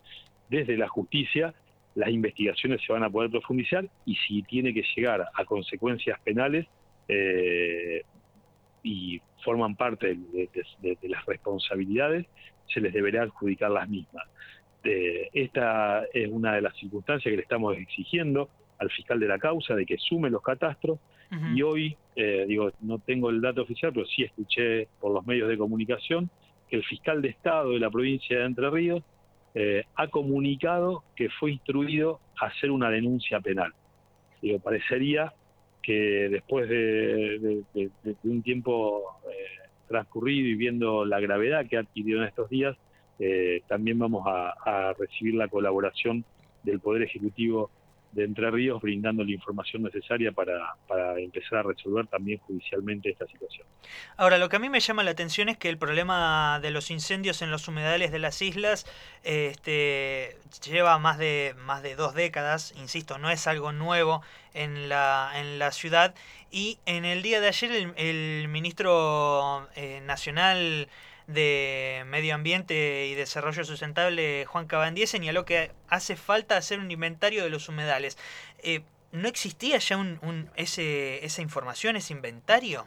desde 0.49 0.77
la 0.77 0.87
justicia, 0.87 1.53
las 1.95 2.09
investigaciones 2.09 2.81
se 2.85 2.93
van 2.93 3.03
a 3.03 3.09
poder 3.09 3.31
profundizar 3.31 3.85
y 4.05 4.15
si 4.15 4.43
tiene 4.43 4.73
que 4.73 4.83
llegar 4.95 5.25
a 5.33 5.45
consecuencias 5.45 6.19
penales, 6.21 6.67
eh, 7.07 8.03
y 8.83 9.21
forman 9.43 9.75
parte 9.75 10.15
de, 10.15 10.97
las 11.03 11.25
responsabilidades, 11.25 12.25
se 12.67 12.81
les 12.81 12.93
deberá 12.93 13.23
adjudicar 13.23 13.71
las 13.71 13.89
mismas. 13.89 14.23
esta 14.83 16.03
es 16.13 16.29
una 16.29 16.55
de 16.55 16.61
las 16.61 16.75
circunstancias 16.75 17.31
que 17.31 17.37
le 17.37 17.43
estamos 17.43 17.77
exigiendo 17.77 18.49
al 18.83 18.91
fiscal 18.91 19.19
de 19.19 19.27
la 19.27 19.39
causa 19.39 19.75
de 19.75 19.85
que 19.85 19.97
sume 19.97 20.29
los 20.29 20.41
catastros 20.41 20.99
y 21.55 21.63
hoy, 21.63 21.97
eh, 22.15 22.45
digo, 22.47 22.71
no 22.81 22.99
tengo 22.99 23.31
el 23.31 23.41
dato 23.41 23.63
oficial, 23.63 23.91
pero 23.91 24.05
sí 24.05 24.21
escuché 24.21 24.87
por 24.99 25.11
los 25.11 25.25
medios 25.25 25.49
de 25.49 25.57
comunicación 25.57 26.29
que 26.69 26.75
el 26.75 26.83
fiscal 26.83 27.23
de 27.23 27.29
Estado 27.29 27.71
de 27.71 27.79
la 27.79 27.89
provincia 27.89 28.37
de 28.37 28.45
Entre 28.45 28.69
Ríos 28.69 29.03
eh, 29.55 29.83
ha 29.95 30.07
comunicado 30.09 31.03
que 31.15 31.29
fue 31.29 31.53
instruido 31.53 32.19
a 32.39 32.47
hacer 32.47 32.69
una 32.69 32.91
denuncia 32.91 33.39
penal. 33.39 33.73
Digo, 34.43 34.59
parecería 34.59 35.33
que 35.81 36.29
después 36.29 36.69
de, 36.69 37.63
un 38.23 38.41
tiempo 38.43 39.19
eh, 39.27 39.69
transcurrido 39.87 40.47
y 40.47 40.55
viendo 40.55 41.05
la 41.05 41.19
gravedad 41.19 41.65
que 41.67 41.77
ha 41.77 41.81
adquirido 41.81 42.21
en 42.21 42.27
estos 42.27 42.49
días, 42.49 42.77
eh, 43.19 43.61
también 43.67 43.99
vamos 43.99 44.23
a, 44.25 44.93
recibir 44.97 45.35
la 45.35 45.47
colaboración 45.47 46.25
del 46.63 46.79
Poder 46.79 47.03
Ejecutivo 47.03 47.69
de 48.13 48.23
Entre 48.23 48.49
Ríos 48.51 48.81
brindando 48.81 49.23
la 49.23 49.31
información 49.31 49.83
necesaria 49.83 50.31
para, 50.31 50.75
para, 50.87 51.19
empezar 51.19 51.59
a 51.59 51.63
resolver 51.63 52.07
también 52.07 52.39
judicialmente 52.39 53.09
esta 53.09 53.27
situación. 53.27 53.65
Ahora, 54.17 54.37
lo 54.37 54.49
que 54.49 54.55
a 54.55 54.59
mí 54.59 54.69
me 54.69 54.79
llama 54.79 55.03
la 55.03 55.11
atención 55.11 55.49
es 55.49 55.57
que 55.57 55.69
el 55.69 55.77
problema 55.77 56.59
de 56.61 56.71
los 56.71 56.91
incendios 56.91 57.41
en 57.41 57.51
los 57.51 57.67
humedales 57.67 58.11
de 58.11 58.19
las 58.19 58.41
islas 58.41 58.85
este, 59.23 60.37
lleva 60.65 60.97
más 60.99 61.17
de, 61.17 61.55
más 61.65 61.83
de 61.83 61.95
dos 61.95 62.13
décadas, 62.13 62.73
insisto, 62.77 63.17
no 63.17 63.29
es 63.29 63.47
algo 63.47 63.71
nuevo 63.71 64.21
en 64.53 64.89
la, 64.89 65.31
en 65.35 65.59
la 65.59 65.71
ciudad 65.71 66.13
y 66.51 66.77
en 66.85 67.05
el 67.05 67.23
día 67.23 67.41
de 67.41 67.47
ayer 67.47 67.93
el, 67.95 68.47
ministro 68.47 69.67
eh, 69.75 70.01
nacional 70.05 70.87
de 71.27 72.03
Medio 72.07 72.35
Ambiente 72.35 73.07
y 73.07 73.15
Desarrollo 73.15 73.63
Sustentable, 73.63 74.45
Juan 74.45 74.67
Cabandí, 74.67 75.07
señaló 75.07 75.45
que 75.45 75.71
hace 75.87 76.15
falta 76.15 76.57
hacer 76.57 76.79
un 76.79 76.91
inventario 76.91 77.43
de 77.43 77.49
los 77.49 77.69
humedales. 77.69 78.17
Eh, 78.63 78.81
¿No 79.11 79.27
existía 79.27 79.77
ya 79.77 79.97
un, 79.97 80.49
ese, 80.55 81.23
esa 81.23 81.41
información, 81.41 81.95
ese 81.95 82.13
inventario? 82.13 82.85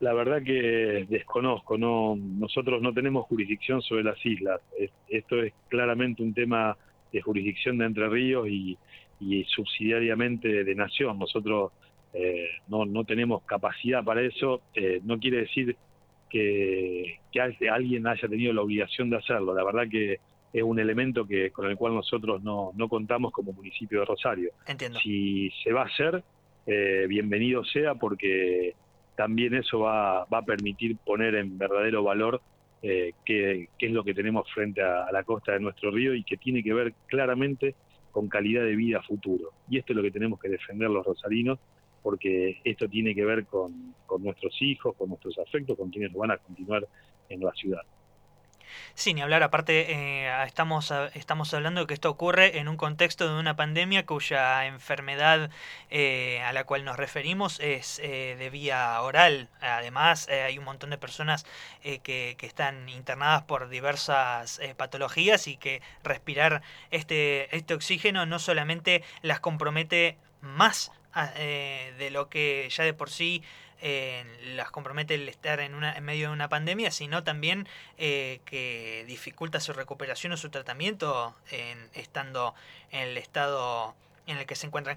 La 0.00 0.12
verdad 0.12 0.42
que 0.42 1.06
desconozco, 1.08 1.76
no, 1.76 2.16
nosotros 2.16 2.80
no 2.80 2.92
tenemos 2.92 3.26
jurisdicción 3.26 3.82
sobre 3.82 4.04
las 4.04 4.24
islas. 4.24 4.60
esto 5.08 5.42
es 5.42 5.52
claramente 5.68 6.22
un 6.22 6.32
tema 6.32 6.76
de 7.12 7.20
jurisdicción 7.22 7.78
de 7.78 7.86
Entre 7.86 8.08
Ríos 8.08 8.48
y, 8.48 8.78
subsidiariamente 9.48 10.64
de 10.64 10.74
Nación. 10.74 11.18
Nosotros 11.18 11.72
eh, 12.12 12.48
no, 12.68 12.84
no 12.84 13.04
tenemos 13.04 13.42
capacidad 13.44 14.04
para 14.04 14.20
eso. 14.20 14.60
Eh, 14.74 15.00
no 15.02 15.18
quiere 15.18 15.38
decir 15.38 15.76
que, 16.34 17.68
alguien 17.70 18.06
haya 18.06 18.28
tenido 18.28 18.52
la 18.52 18.62
obligación 18.62 19.08
de 19.10 19.18
hacerlo. 19.18 19.54
La 19.54 19.64
verdad 19.64 19.84
que 19.88 20.18
es 20.52 20.62
un 20.62 20.78
elemento 20.78 21.26
que 21.26 21.50
con 21.50 21.70
el 21.70 21.76
cual 21.76 21.94
nosotros 21.94 22.42
no, 22.42 22.72
contamos 22.88 23.32
como 23.32 23.52
municipio 23.52 24.00
de 24.00 24.06
Rosario. 24.06 24.50
Entiendo. 24.66 24.98
Si 25.00 25.50
se 25.62 25.72
va 25.72 25.82
a 25.82 25.86
hacer, 25.86 26.22
eh, 26.66 27.06
bienvenido 27.08 27.64
sea 27.64 27.94
porque 27.94 28.74
también 29.16 29.54
eso 29.54 29.80
va, 29.80 30.22
a 30.22 30.42
permitir 30.42 30.96
poner 30.96 31.36
en 31.36 31.56
verdadero 31.56 32.02
valor 32.02 32.40
eh, 32.82 33.12
qué, 33.24 33.68
es 33.78 33.92
lo 33.92 34.02
que 34.02 34.14
tenemos 34.14 34.50
frente 34.52 34.82
a, 34.82 35.10
la 35.12 35.22
costa 35.22 35.52
de 35.52 35.60
nuestro 35.60 35.90
río 35.90 36.14
y 36.14 36.24
que 36.24 36.36
tiene 36.36 36.62
que 36.62 36.74
ver 36.74 36.94
claramente 37.06 37.74
con 38.10 38.28
calidad 38.28 38.64
de 38.64 38.76
vida 38.76 39.02
futuro. 39.02 39.50
Y 39.68 39.78
esto 39.78 39.92
es 39.92 39.96
lo 39.96 40.02
que 40.02 40.10
tenemos 40.10 40.40
que 40.40 40.48
defender 40.48 40.90
los 40.90 41.06
rosarinos 41.06 41.58
porque 42.04 42.60
esto 42.64 42.86
tiene 42.86 43.14
que 43.14 43.24
ver 43.24 43.46
con, 43.46 43.94
nuestros 44.18 44.54
hijos, 44.60 44.94
con 44.94 45.08
nuestros 45.08 45.38
afectos, 45.38 45.76
con 45.76 45.90
quienes 45.90 46.12
van 46.12 46.30
a 46.30 46.36
continuar 46.36 46.86
en 47.30 47.40
la 47.40 47.50
ciudad. 47.52 47.80
Sí, 48.92 49.14
ni 49.14 49.22
hablar, 49.22 49.42
aparte 49.42 49.90
eh, 49.90 50.44
estamos, 50.44 50.92
estamos 51.14 51.54
hablando 51.54 51.80
de 51.80 51.86
que 51.86 51.94
esto 51.94 52.10
ocurre 52.10 52.58
en 52.58 52.68
un 52.68 52.76
contexto 52.76 53.32
de 53.32 53.40
una 53.40 53.56
pandemia 53.56 54.04
cuya 54.04 54.66
enfermedad 54.66 55.50
eh, 55.88 56.42
a 56.42 56.52
la 56.52 56.64
cual 56.64 56.84
nos 56.84 56.98
referimos 56.98 57.58
es 57.60 57.98
eh, 58.00 58.36
de 58.38 58.50
vía 58.50 59.00
oral. 59.00 59.48
Además, 59.62 60.28
hay 60.28 60.58
un 60.58 60.64
montón 60.64 60.90
de 60.90 60.98
personas 60.98 61.46
que, 61.82 62.36
que, 62.36 62.46
están 62.46 62.90
internadas 62.90 63.44
por 63.44 63.70
diversas 63.70 64.60
patologías 64.76 65.48
y 65.48 65.56
que 65.56 65.80
respirar 66.02 66.60
este, 66.90 67.56
este 67.56 67.72
oxígeno 67.72 68.26
no 68.26 68.38
solamente 68.38 69.02
las 69.22 69.40
compromete 69.40 70.18
más 70.42 70.92
eh, 71.36 71.94
de 71.98 72.10
lo 72.10 72.28
que 72.28 72.68
ya 72.70 72.84
de 72.84 72.94
por 72.94 73.10
sí 73.10 73.42
eh, 73.80 74.24
las 74.54 74.70
compromete 74.70 75.14
el 75.14 75.28
estar 75.28 75.60
en, 75.60 75.74
una, 75.74 75.92
en 75.92 76.04
medio 76.04 76.28
de 76.28 76.32
una 76.32 76.48
pandemia, 76.48 76.90
sino 76.90 77.22
también 77.22 77.68
eh, 77.98 78.40
que 78.44 79.04
dificulta 79.06 79.60
su 79.60 79.72
recuperación 79.72 80.32
o 80.32 80.36
su 80.36 80.48
tratamiento 80.48 81.34
estando 81.92 82.54
en 82.90 83.00
el 83.00 83.18
estado 83.18 83.94
en 84.26 84.38
el 84.38 84.46
que 84.46 84.54
se 84.54 84.66
encuentran. 84.66 84.96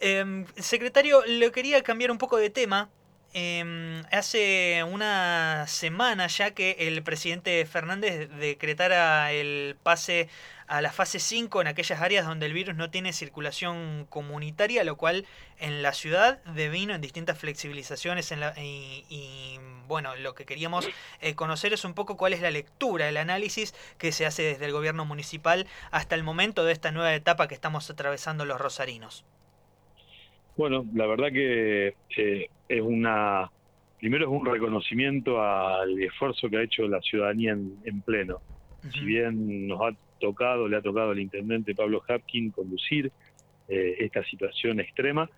Em, 0.00 0.46
secretario, 0.56 1.24
le 1.26 1.50
quería 1.50 1.82
cambiar 1.82 2.10
un 2.10 2.18
poco 2.18 2.36
de 2.36 2.50
tema. 2.50 2.88
Em, 3.34 4.04
hace 4.10 4.84
una 4.84 5.66
semana 5.66 6.28
ya 6.28 6.52
que 6.52 6.76
el 6.78 7.02
presidente 7.02 7.66
Fernández 7.66 8.30
decretara 8.30 9.32
el 9.32 9.76
pase 9.82 10.28
a 10.68 10.80
la 10.80 10.92
fase 10.92 11.18
5 11.18 11.60
en 11.60 11.66
aquellas 11.66 12.00
áreas 12.00 12.26
donde 12.26 12.46
el 12.46 12.52
virus 12.52 12.76
no 12.76 12.90
tiene 12.90 13.12
circulación 13.12 14.06
comunitaria, 14.08 14.84
lo 14.84 14.96
cual 14.96 15.26
en 15.58 15.82
la 15.82 15.92
ciudad 15.92 16.42
devino 16.54 16.94
en 16.94 17.00
distintas 17.00 17.38
flexibilizaciones 17.38 18.30
en 18.32 18.40
la, 18.40 18.54
y, 18.56 19.58
bueno, 19.86 20.14
lo 20.16 20.34
que 20.34 20.44
queríamos 20.44 20.88
eh, 21.20 21.34
conocer 21.34 21.72
es 21.72 21.84
un 21.84 21.94
poco 21.94 22.16
cuál 22.16 22.32
es 22.32 22.42
la 22.42 22.50
lectura, 22.50 23.08
el 23.08 23.16
análisis 23.16 23.74
que 23.98 24.12
se 24.12 24.26
hace 24.26 24.42
desde 24.42 24.66
el 24.66 24.72
gobierno 24.72 25.04
municipal 25.04 25.66
hasta 25.90 26.14
el 26.14 26.22
momento 26.22 26.64
de 26.64 26.72
esta 26.72 26.92
nueva 26.92 27.14
etapa 27.14 27.48
que 27.48 27.54
estamos 27.54 27.90
atravesando 27.90 28.44
los 28.44 28.60
rosarinos. 28.60 29.24
Bueno, 30.58 30.84
la 30.92 31.06
verdad 31.06 31.28
que 31.32 31.94
eh, 32.16 32.50
es 32.68 32.80
una, 32.82 33.48
primero 33.98 34.24
es 34.24 34.30
un 34.30 34.44
reconocimiento 34.44 35.40
al 35.40 36.02
esfuerzo 36.02 36.48
que 36.50 36.58
ha 36.58 36.62
hecho 36.62 36.86
la 36.88 37.00
ciudadanía 37.00 37.52
en, 37.52 38.00
pleno. 38.02 38.40
Si 38.92 39.00
bien 39.00 39.66
nos 39.66 39.80
ha 39.80 39.96
tocado, 40.20 40.68
le 40.68 40.76
ha 40.76 40.82
tocado 40.82 41.10
al 41.10 41.18
intendente 41.18 41.74
Pablo 41.74 42.02
Hapkin 42.06 42.50
conducir 42.50 43.10
eh, 43.68 43.96
esta 43.98 44.24
situación 44.24 44.80
extrema. 44.80 45.28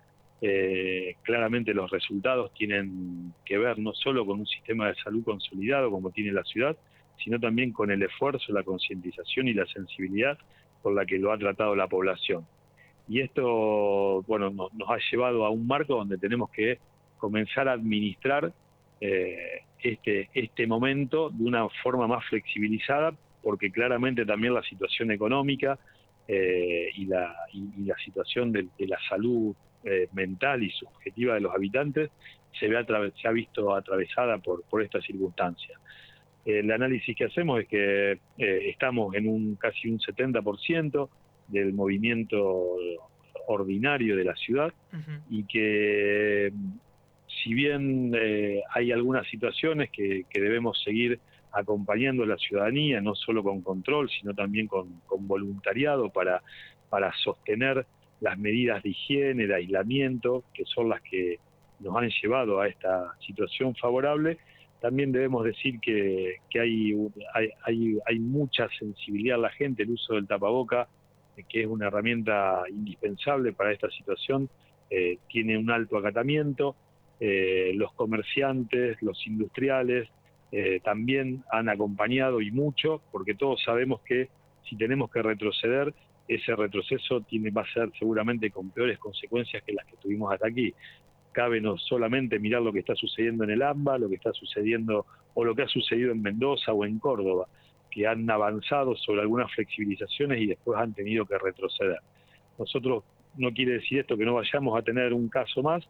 Eh, 0.41 1.15
claramente 1.21 1.73
los 1.73 1.91
resultados 1.91 2.51
tienen 2.53 3.33
que 3.45 3.57
ver 3.57 3.77
no 3.77 3.93
solo 3.93 4.25
con 4.25 4.39
un 4.39 4.47
sistema 4.47 4.87
de 4.87 4.95
salud 4.95 5.23
consolidado 5.23 5.91
como 5.91 6.11
tiene 6.11 6.31
la 6.31 6.43
ciudad, 6.43 6.75
sino 7.23 7.39
también 7.39 7.71
con 7.71 7.91
el 7.91 8.01
esfuerzo, 8.01 8.51
la 8.51 8.63
concientización 8.63 9.47
y 9.47 9.53
la 9.53 9.65
sensibilidad 9.67 10.37
con 10.81 10.95
la 10.95 11.05
que 11.05 11.19
lo 11.19 11.31
ha 11.31 11.37
tratado 11.37 11.75
la 11.75 11.87
población. 11.87 12.45
Y 13.07 13.19
esto, 13.21 14.23
bueno, 14.23 14.49
nos, 14.51 14.89
ha 14.89 14.97
llevado 15.11 15.45
a 15.45 15.49
un 15.49 15.67
marco 15.67 15.95
donde 15.95 16.17
tenemos 16.17 16.49
que 16.51 16.79
comenzar 17.17 17.67
a 17.67 17.73
administrar 17.73 18.51
eh, 18.99 19.61
este, 19.79 20.29
este 20.33 20.65
momento 20.65 21.29
de 21.29 21.43
una 21.43 21.67
forma 21.83 22.07
más 22.07 22.25
flexibilizada 22.25 23.13
porque 23.41 23.71
claramente 23.71 24.25
también 24.25 24.53
la 24.53 24.63
situación 24.63 25.11
económica 25.11 25.79
eh, 26.27 26.89
y, 26.95 27.05
la, 27.05 27.35
la 27.83 27.95
situación 27.97 28.51
de, 28.51 28.67
la 28.79 28.97
salud 29.09 29.55
eh, 29.83 30.07
mental 30.13 30.63
y 30.63 30.69
subjetiva 30.69 31.33
de 31.33 31.41
los 31.41 31.53
habitantes 31.53 32.11
se, 32.57 32.67
ve 32.67 32.85
se 33.19 33.27
ha 33.27 33.31
visto 33.31 33.75
atravesada 33.75 34.37
por, 34.37 34.63
por 34.63 34.81
esta 34.81 35.01
circunstancia. 35.01 35.79
El 36.45 36.71
análisis 36.71 37.15
que 37.15 37.25
hacemos 37.25 37.61
es 37.61 37.67
que 37.67 38.11
eh, 38.11 38.69
estamos 38.69 39.13
en 39.15 39.27
un 39.27 39.55
casi 39.55 39.89
un 39.89 39.99
70% 39.99 41.09
del 41.47 41.73
movimiento 41.73 42.77
ordinario 43.47 44.15
de 44.15 44.23
la 44.23 44.35
ciudad 44.35 44.73
y 45.29 45.43
que 45.43 46.53
si 47.43 47.53
bien 47.53 48.13
hay 48.73 48.91
algunas 48.91 49.27
situaciones 49.27 49.89
que, 49.89 50.23
que 50.29 50.39
debemos 50.39 50.81
seguir 50.81 51.19
acompañando 51.51 52.23
a 52.23 52.27
la 52.27 52.37
ciudadanía, 52.37 53.01
no 53.01 53.15
solo 53.15 53.43
con 53.43 53.61
control, 53.61 54.09
sino 54.09 54.33
también 54.33 54.67
con, 54.67 55.01
voluntariado 55.19 56.09
para, 56.09 56.41
para 56.89 57.13
sostener 57.23 57.85
las 58.19 58.37
medidas 58.37 58.83
de 58.83 58.89
higiene, 58.89 59.47
de 59.47 59.55
aislamiento, 59.55 60.43
que 60.53 60.65
son 60.65 60.89
las 60.89 61.01
que 61.01 61.39
nos 61.79 61.95
han 61.95 62.09
llevado 62.21 62.61
a 62.61 62.67
esta 62.67 63.13
situación 63.25 63.75
favorable, 63.75 64.37
también 64.79 65.11
debemos 65.11 65.43
decir 65.43 65.79
que, 65.79 66.37
hay, 66.59 66.93
hay, 67.63 67.99
hay, 68.05 68.19
mucha 68.19 68.67
sensibilidad 68.79 69.35
en 69.35 69.41
la 69.43 69.49
gente, 69.51 69.83
el 69.83 69.91
uso 69.91 70.15
del 70.15 70.27
tapaboca, 70.27 70.87
que 71.47 71.61
es 71.61 71.67
una 71.67 71.87
herramienta 71.87 72.63
indispensable 72.69 73.53
para 73.53 73.71
esta 73.71 73.89
situación, 73.91 74.49
eh, 74.89 75.19
tiene 75.29 75.57
un 75.57 75.69
alto 75.69 75.97
acatamiento, 75.97 76.75
eh, 77.19 77.71
los 77.75 77.93
comerciantes, 77.93 79.01
los 79.01 79.25
industriales, 79.27 80.09
eh, 80.51 80.81
también 80.83 81.43
han 81.51 81.69
acompañado 81.69 82.41
y 82.41 82.51
mucho, 82.51 83.01
porque 83.11 83.35
todos 83.35 83.63
sabemos 83.63 84.01
que 84.01 84.29
si 84.69 84.75
tenemos 84.75 85.09
que 85.11 85.21
retroceder, 85.21 85.93
ese 86.27 86.55
retroceso 86.55 87.21
tiene, 87.21 87.51
va 87.51 87.61
a 87.61 87.73
ser 87.73 87.89
seguramente 87.97 88.51
con 88.51 88.69
peores 88.69 88.97
consecuencias 88.99 89.63
que 89.63 89.73
las 89.73 89.85
que 89.85 89.97
tuvimos 89.97 90.33
hasta 90.33 90.47
aquí. 90.47 90.73
cabe 91.33 91.61
no 91.61 91.77
solamente 91.77 92.39
mirar 92.39 92.61
lo 92.61 92.73
que 92.73 92.79
está 92.79 92.93
sucediendo 92.95 93.45
en 93.45 93.51
el 93.51 93.61
AMBA, 93.61 93.97
lo 93.99 94.09
que 94.09 94.15
está 94.15 94.33
sucediendo 94.33 95.05
o 95.33 95.45
lo 95.45 95.55
que 95.55 95.63
ha 95.63 95.67
sucedido 95.67 96.11
en 96.11 96.21
Mendoza 96.21 96.73
o 96.73 96.83
en 96.85 96.99
Córdoba, 96.99 97.47
que 97.89 98.05
han 98.05 98.29
avanzado 98.29 98.95
sobre 98.97 99.21
algunas 99.21 99.49
flexibilizaciones 99.53 100.41
y 100.41 100.47
después 100.47 100.77
han 100.77 100.93
tenido 100.93 101.25
que 101.25 101.37
retroceder. 101.37 101.99
Nosotros 102.59 103.05
no 103.37 103.51
quiere 103.53 103.73
decir 103.73 103.99
esto 103.99 104.17
que 104.17 104.25
no 104.25 104.33
vayamos 104.33 104.77
a 104.77 104.81
tener 104.81 105.13
un 105.13 105.29
caso 105.29 105.63
más, 105.63 105.87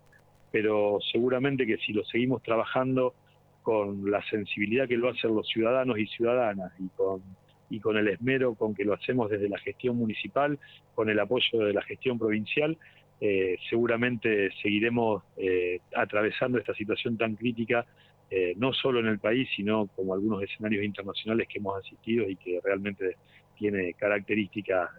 pero 0.52 1.00
seguramente 1.12 1.66
que 1.66 1.78
si 1.78 1.94
lo 1.94 2.04
seguimos 2.06 2.44
trabajando 2.44 3.16
con 3.62 4.10
la 4.10 4.24
sensibilidad 4.30 4.88
que 4.88 4.98
lo 4.98 5.10
hacen 5.10 5.36
los 5.36 5.48
ciudadanos 5.48 5.98
y 6.00 6.08
ciudadanas 6.08 6.72
y 6.80 6.88
con, 6.90 7.22
y 7.70 7.80
con 7.80 7.98
el 7.98 8.08
esmero 8.08 8.56
con 8.56 8.74
que 8.74 8.84
lo 8.84 8.94
hacemos 8.94 9.30
desde 9.30 9.50
la 9.50 9.58
gestión 9.60 9.96
municipal, 9.98 10.60
con 10.96 11.10
el 11.10 11.20
apoyo 11.20 11.60
de 11.60 11.74
la 11.74 11.82
gestión 11.84 12.18
provincial, 12.18 12.78
eh, 13.20 13.58
seguramente 13.70 14.50
seguiremos 14.62 15.24
eh, 15.38 15.80
atravesando 15.96 16.58
esta 16.58 16.74
situación 16.74 17.18
tan 17.18 17.36
crítica, 17.36 17.86
eh, 18.30 18.54
no 18.58 18.74
solo 18.74 19.00
en 19.00 19.08
el 19.08 19.20
país, 19.20 19.48
sino 19.56 19.88
como 19.96 20.14
algunos 20.14 20.42
escenarios 20.42 20.84
internacionales 20.84 21.48
que 21.48 21.60
hemos 21.60 21.78
asistido 21.78 22.28
y 22.28 22.36
que 22.36 22.60
realmente 22.64 23.18
tiene 23.58 23.94
características 23.94 24.90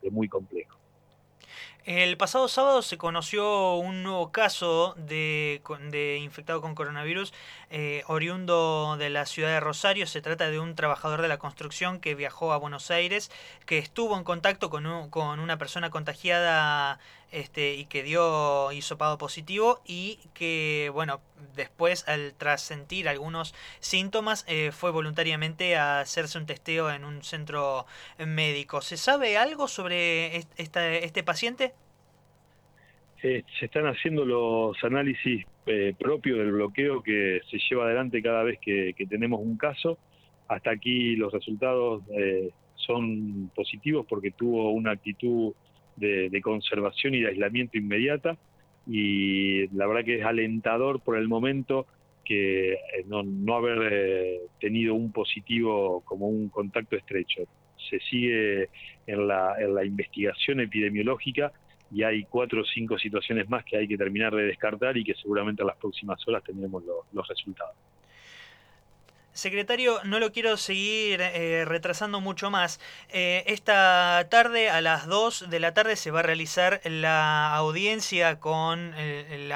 de 0.00 0.10
muy 0.10 0.28
complejo. 0.28 0.78
El 1.86 2.16
pasado 2.16 2.48
sábado 2.48 2.80
se 2.80 2.96
conoció 2.96 3.74
un 3.74 4.04
nuevo 4.04 4.32
caso 4.32 4.94
de, 4.96 5.60
de 5.90 6.16
infectado 6.16 6.62
con 6.62 6.74
coronavirus 6.74 7.34
eh, 7.68 8.04
oriundo 8.06 8.96
de 8.98 9.10
la 9.10 9.26
ciudad 9.26 9.50
de 9.50 9.60
Rosario. 9.60 10.06
Se 10.06 10.22
trata 10.22 10.48
de 10.48 10.58
un 10.58 10.76
trabajador 10.76 11.20
de 11.20 11.28
la 11.28 11.36
construcción 11.36 12.00
que 12.00 12.14
viajó 12.14 12.54
a 12.54 12.56
Buenos 12.56 12.90
Aires, 12.90 13.30
que 13.66 13.76
estuvo 13.76 14.16
en 14.16 14.24
contacto 14.24 14.70
con, 14.70 15.10
con 15.10 15.40
una 15.40 15.58
persona 15.58 15.90
contagiada 15.90 17.00
este, 17.32 17.74
y 17.74 17.84
que 17.84 18.02
dio 18.02 18.72
hisopado 18.72 19.18
positivo 19.18 19.82
y 19.84 20.20
que, 20.32 20.90
bueno, 20.94 21.20
después 21.54 22.08
al 22.08 22.32
tras 22.38 22.62
sentir 22.62 23.10
algunos 23.10 23.54
síntomas 23.80 24.46
eh, 24.48 24.72
fue 24.72 24.90
voluntariamente 24.90 25.76
a 25.76 26.00
hacerse 26.00 26.38
un 26.38 26.46
testeo 26.46 26.90
en 26.90 27.04
un 27.04 27.22
centro 27.22 27.84
médico. 28.18 28.80
¿Se 28.80 28.96
sabe 28.96 29.36
algo 29.36 29.68
sobre 29.68 30.46
este 30.56 31.22
paciente? 31.22 31.73
Eh, 33.26 33.42
se 33.58 33.64
están 33.64 33.86
haciendo 33.86 34.26
los 34.26 34.76
análisis 34.84 35.46
eh, 35.64 35.94
propios 35.98 36.36
del 36.36 36.52
bloqueo 36.52 37.02
que 37.02 37.40
se 37.50 37.56
lleva 37.58 37.86
adelante 37.86 38.20
cada 38.20 38.42
vez 38.42 38.58
que, 38.60 38.94
tenemos 39.08 39.40
un 39.40 39.56
caso. 39.56 39.96
Hasta 40.46 40.72
aquí 40.72 41.16
los 41.16 41.32
resultados 41.32 42.02
eh, 42.14 42.50
son 42.74 43.50
positivos 43.54 44.04
porque 44.06 44.32
tuvo 44.32 44.72
una 44.72 44.90
actitud 44.90 45.54
de, 45.96 46.38
conservación 46.42 47.14
y 47.14 47.22
de 47.22 47.28
aislamiento 47.28 47.78
inmediata 47.78 48.36
y 48.86 49.68
la 49.68 49.86
verdad 49.86 50.04
que 50.04 50.18
es 50.18 50.26
alentador 50.26 51.00
por 51.00 51.16
el 51.16 51.26
momento 51.26 51.86
que 52.26 52.76
no, 53.06 53.56
haber 53.56 54.40
tenido 54.60 54.94
un 54.94 55.12
positivo 55.12 56.02
como 56.04 56.28
un 56.28 56.50
contacto 56.50 56.94
estrecho. 56.94 57.44
Se 57.88 58.00
sigue 58.00 58.68
en 59.06 59.28
la, 59.28 59.54
en 59.58 59.74
la 59.74 59.82
investigación 59.82 60.60
epidemiológica 60.60 61.52
y 61.94 62.02
hay 62.02 62.24
cuatro 62.24 62.62
o 62.62 62.64
cinco 62.64 62.98
situaciones 62.98 63.48
más 63.48 63.64
que 63.64 63.76
hay 63.76 63.86
que 63.86 63.96
terminar 63.96 64.34
de 64.34 64.42
descartar 64.42 64.96
y 64.96 65.04
que 65.04 65.14
seguramente 65.14 65.62
en 65.62 65.68
las 65.68 65.76
próximas 65.76 66.18
horas 66.26 66.42
tendremos 66.42 66.82
los 67.12 67.28
resultados. 67.28 67.76
Secretario, 69.34 70.00
no 70.04 70.20
lo 70.20 70.30
quiero 70.30 70.56
seguir 70.56 71.20
eh, 71.20 71.64
retrasando 71.66 72.20
mucho 72.20 72.52
más. 72.52 72.78
Eh, 73.08 73.42
esta 73.48 74.28
tarde, 74.30 74.70
a 74.70 74.80
las 74.80 75.06
2 75.08 75.50
de 75.50 75.58
la 75.58 75.74
tarde, 75.74 75.96
se 75.96 76.12
va 76.12 76.20
a 76.20 76.22
realizar 76.22 76.80
la 76.84 77.52
audiencia 77.56 78.38
con 78.38 78.94
eh, 78.96 79.50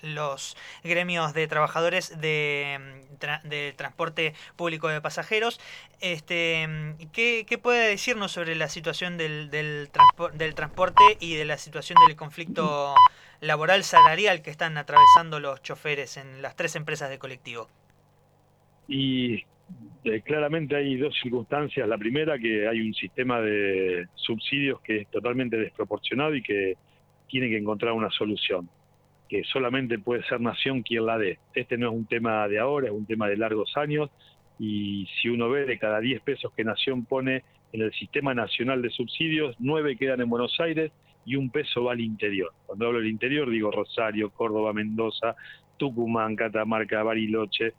los 0.00 0.56
gremios 0.82 1.34
de 1.34 1.46
trabajadores 1.48 2.18
de, 2.18 3.74
transporte 3.76 4.32
público 4.56 4.88
de 4.88 5.02
pasajeros. 5.02 5.60
Este, 6.00 6.66
¿qué, 7.12 7.60
puede 7.62 7.90
decirnos 7.90 8.32
sobre 8.32 8.56
la 8.56 8.70
situación 8.70 9.18
del, 9.18 9.50
del, 9.50 9.90
del 10.32 10.54
transporte 10.54 11.18
y 11.20 11.36
de 11.36 11.44
la 11.44 11.58
situación 11.58 11.98
del 12.06 12.16
conflicto 12.16 12.94
laboral 13.40 13.84
salarial 13.84 14.40
que 14.40 14.50
están 14.50 14.78
atravesando 14.78 15.40
los 15.40 15.62
choferes 15.62 16.16
en 16.16 16.40
las 16.40 16.56
tres 16.56 16.74
empresas 16.74 17.10
de 17.10 17.18
colectivo? 17.18 17.68
Y 18.92 19.42
eh, 20.04 20.20
claramente 20.22 20.76
hay 20.76 20.98
dos 20.98 21.14
circunstancias. 21.22 21.88
La 21.88 21.96
primera, 21.96 22.38
que 22.38 22.68
hay 22.68 22.78
un 22.82 22.92
sistema 22.92 23.40
de 23.40 24.06
subsidios 24.16 24.82
que 24.82 24.98
es 24.98 25.10
totalmente 25.10 25.56
desproporcionado 25.56 26.34
y 26.34 26.42
que 26.42 26.74
tiene 27.26 27.48
que 27.48 27.56
encontrar 27.56 27.94
una 27.94 28.10
solución, 28.10 28.68
que 29.30 29.44
solamente 29.44 29.98
puede 29.98 30.22
ser 30.24 30.42
Nación 30.42 30.82
quien 30.82 31.06
la 31.06 31.16
dé. 31.16 31.38
Este 31.54 31.78
no 31.78 31.88
es 31.88 31.94
un 31.94 32.04
tema 32.04 32.46
de 32.48 32.58
ahora, 32.58 32.88
es 32.88 32.92
un 32.92 33.06
tema 33.06 33.28
de 33.28 33.38
largos 33.38 33.74
años 33.78 34.10
y 34.58 35.08
si 35.22 35.30
uno 35.30 35.48
ve 35.48 35.64
de 35.64 35.78
cada 35.78 35.98
10 35.98 36.20
pesos 36.20 36.52
que 36.54 36.62
Nación 36.62 37.06
pone 37.06 37.44
en 37.72 37.80
el 37.80 37.92
sistema 37.94 38.34
nacional 38.34 38.82
de 38.82 38.90
subsidios, 38.90 39.56
9 39.58 39.96
quedan 39.96 40.20
en 40.20 40.28
Buenos 40.28 40.60
Aires 40.60 40.92
y 41.24 41.36
un 41.36 41.48
peso 41.48 41.84
va 41.84 41.92
al 41.92 42.00
interior. 42.00 42.52
Cuando 42.66 42.88
hablo 42.88 42.98
del 42.98 43.08
interior 43.08 43.48
digo 43.48 43.70
Rosario, 43.70 44.28
Córdoba, 44.28 44.74
Mendoza, 44.74 45.34
Tucumán, 45.78 46.36
Catamarca, 46.36 47.02
Bariloche, 47.02 47.72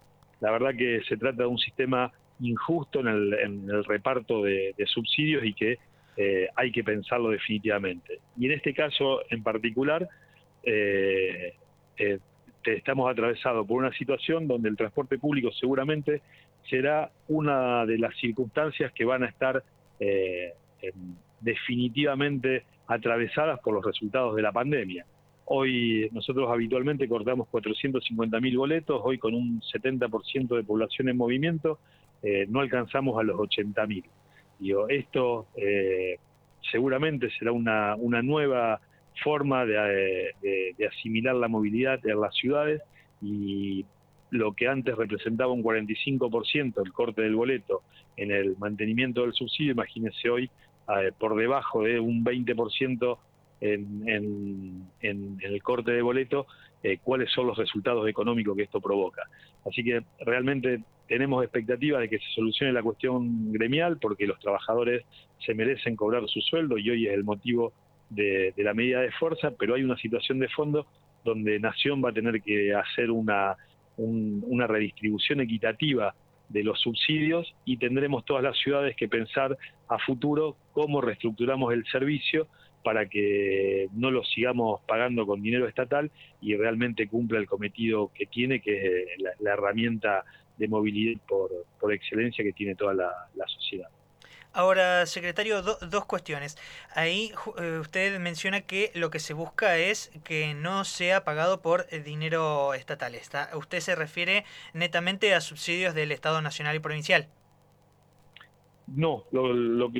la 0.43 0.51
verdad 0.51 0.75
que 0.77 1.01
se 1.07 1.15
trata 1.15 1.43
de 1.43 1.47
un 1.47 1.57
sistema 1.57 2.11
injusto 2.41 2.99
en 2.99 3.07
el, 3.07 3.85
reparto 3.85 4.43
de, 4.43 4.75
subsidios 4.87 5.45
y 5.45 5.53
que 5.53 5.77
eh, 6.17 6.49
hay 6.55 6.69
que 6.73 6.83
pensarlo 6.83 7.29
definitivamente. 7.29 8.19
Y 8.37 8.47
en 8.47 8.51
este 8.51 8.73
caso 8.73 9.21
en 9.29 9.41
particular, 9.41 10.05
eh, 10.63 11.53
eh, 11.97 12.19
estamos 12.65 13.09
atravesados 13.09 13.65
por 13.65 13.77
una 13.77 13.93
situación 13.93 14.45
donde 14.45 14.67
el 14.67 14.75
transporte 14.75 15.17
público 15.17 15.49
seguramente 15.53 16.21
será 16.69 17.09
una 17.29 17.85
de 17.85 17.97
las 17.97 18.13
circunstancias 18.17 18.91
que 18.91 19.05
van 19.05 19.23
a 19.23 19.27
estar 19.27 19.63
definitivamente 21.39 22.65
atravesadas 22.87 23.61
por 23.61 23.73
los 23.75 23.85
resultados 23.85 24.35
de 24.35 24.41
la 24.41 24.51
pandemia. 24.51 25.05
Hoy 25.45 26.09
nosotros 26.13 26.49
habitualmente 26.49 27.07
cortamos 27.07 27.47
450.000 27.49 28.57
boletos, 28.57 29.01
hoy 29.03 29.17
con 29.17 29.33
un 29.33 29.61
70% 29.61 30.55
de 30.55 30.63
población 30.63 31.09
en 31.09 31.17
movimiento 31.17 31.79
eh, 32.21 32.45
no 32.47 32.61
alcanzamos 32.61 33.19
a 33.19 33.23
los 33.23 33.37
80.000. 33.37 34.03
Digo, 34.59 34.87
esto 34.87 35.47
eh, 35.57 36.17
seguramente 36.71 37.29
será 37.37 37.51
una, 37.51 37.95
una 37.95 38.21
nueva 38.21 38.79
forma 39.21 39.65
de, 39.65 40.31
de, 40.41 40.87
asimilar 40.87 41.35
la 41.35 41.47
movilidad 41.47 41.99
en 42.05 42.21
las 42.21 42.33
ciudades 42.35 42.81
y 43.21 43.85
lo 44.31 44.53
que 44.53 44.67
antes 44.67 44.95
representaba 44.95 45.51
un 45.51 45.63
45% 45.63 46.81
el 46.83 46.93
corte 46.93 47.21
del 47.21 47.35
boleto 47.35 47.83
en 48.17 48.31
el 48.31 48.57
mantenimiento 48.57 49.21
del 49.21 49.33
subsidio, 49.33 49.73
imagínense 49.73 50.29
hoy 50.29 50.49
eh, 50.89 51.11
por 51.17 51.35
debajo 51.35 51.83
de 51.83 51.99
un 51.99 52.23
20% 52.23 53.17
en, 53.63 54.89
el 55.01 55.63
corte 55.63 55.91
de 55.91 56.01
boleto 56.01 56.47
eh, 56.81 56.97
cuáles 57.01 57.31
son 57.31 57.47
los 57.47 57.57
resultados 57.57 58.07
económicos 58.07 58.55
que 58.55 58.63
esto 58.63 58.81
provoca. 58.81 59.23
Así 59.65 59.83
que 59.83 60.03
realmente 60.19 60.81
tenemos 61.07 61.43
expectativa 61.43 61.99
de 61.99 62.09
que 62.09 62.19
se 62.19 62.29
solucione 62.35 62.73
la 62.73 62.83
cuestión 62.83 63.53
gremial 63.53 63.97
porque 63.99 64.27
los 64.27 64.39
trabajadores 64.39 65.05
se 65.45 65.53
merecen 65.53 65.95
cobrar 65.95 66.27
su 66.27 66.41
sueldo 66.41 66.77
y 66.77 66.89
hoy 66.89 67.07
es 67.07 67.13
el 67.13 67.23
motivo 67.23 67.73
de, 68.09 68.53
la 68.57 68.73
medida 68.73 69.01
de 69.01 69.11
fuerza, 69.11 69.51
pero 69.57 69.75
hay 69.75 69.83
una 69.83 69.97
situación 69.97 70.39
de 70.39 70.49
fondo 70.49 70.85
donde 71.23 71.59
Nación 71.59 72.03
va 72.03 72.09
a 72.09 72.13
tener 72.13 72.41
que 72.41 72.73
hacer 72.75 73.09
una, 73.11 73.55
una 73.97 74.67
redistribución 74.67 75.39
equitativa 75.39 76.13
de 76.49 76.63
los 76.63 76.79
subsidios 76.81 77.55
y 77.65 77.77
tendremos 77.77 78.25
todas 78.25 78.43
las 78.43 78.57
ciudades 78.57 78.95
que 78.95 79.07
pensar 79.07 79.57
a 79.87 79.97
futuro 79.99 80.57
cómo 80.73 81.01
reestructuramos 81.01 81.73
el 81.73 81.85
servicio 81.85 82.47
para 82.83 83.07
que 83.07 83.87
no 83.93 84.11
lo 84.11 84.23
sigamos 84.23 84.81
pagando 84.87 85.25
con 85.25 85.41
dinero 85.41 85.67
estatal 85.67 86.11
y 86.41 86.55
realmente 86.55 87.07
cumpla 87.07 87.39
el 87.39 87.47
cometido 87.47 88.11
que 88.13 88.25
tiene, 88.25 88.61
que 88.61 89.03
es 89.03 89.07
la, 89.39 89.53
herramienta 89.53 90.23
de 90.57 90.67
movilidad 90.67 91.19
por, 91.27 91.51
por, 91.79 91.93
excelencia 91.93 92.43
que 92.43 92.53
tiene 92.53 92.75
toda 92.75 92.93
la, 92.93 93.47
sociedad. 93.47 93.87
Ahora, 94.51 95.07
secretario, 95.07 95.63
dos 95.63 96.05
cuestiones. 96.05 96.57
Ahí 96.93 97.31
eh, 97.59 97.79
usted 97.79 98.19
menciona 98.19 98.61
que 98.61 98.91
lo 98.93 99.09
que 99.09 99.19
se 99.19 99.33
busca 99.33 99.77
es 99.77 100.11
que 100.23 100.53
no 100.53 100.85
sea 100.85 101.23
pagado 101.23 101.61
por 101.61 101.87
dinero 101.89 102.75
estatal. 102.75 103.15
¿Usted 103.55 103.79
se 103.79 103.95
refiere 103.95 104.45
netamente 104.73 105.33
a 105.33 105.41
subsidios 105.41 105.95
del 105.95 106.11
Estado 106.11 106.41
Nacional 106.41 106.75
y 106.75 106.79
Provincial? 106.79 107.27
No, 108.87 109.23
lo, 109.31 109.91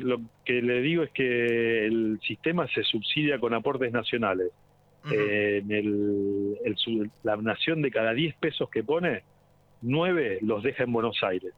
que 0.44 0.60
le 0.60 0.80
digo 0.82 1.02
es 1.04 1.10
que 1.10 1.86
el 1.86 2.20
sistema 2.22 2.68
se 2.68 2.82
subsidia 2.82 3.38
con 3.38 3.54
aportes 3.54 3.92
nacionales. 3.92 4.50
Eh, 5.10 5.62
la 7.22 7.36
nación 7.36 7.82
de 7.82 7.90
cada 7.90 8.12
10 8.12 8.36
pesos 8.36 8.68
que 8.70 8.82
pone, 8.82 9.22
9 9.82 10.38
los 10.42 10.62
deja 10.62 10.84
en 10.84 10.92
Buenos 10.92 11.22
Aires, 11.22 11.52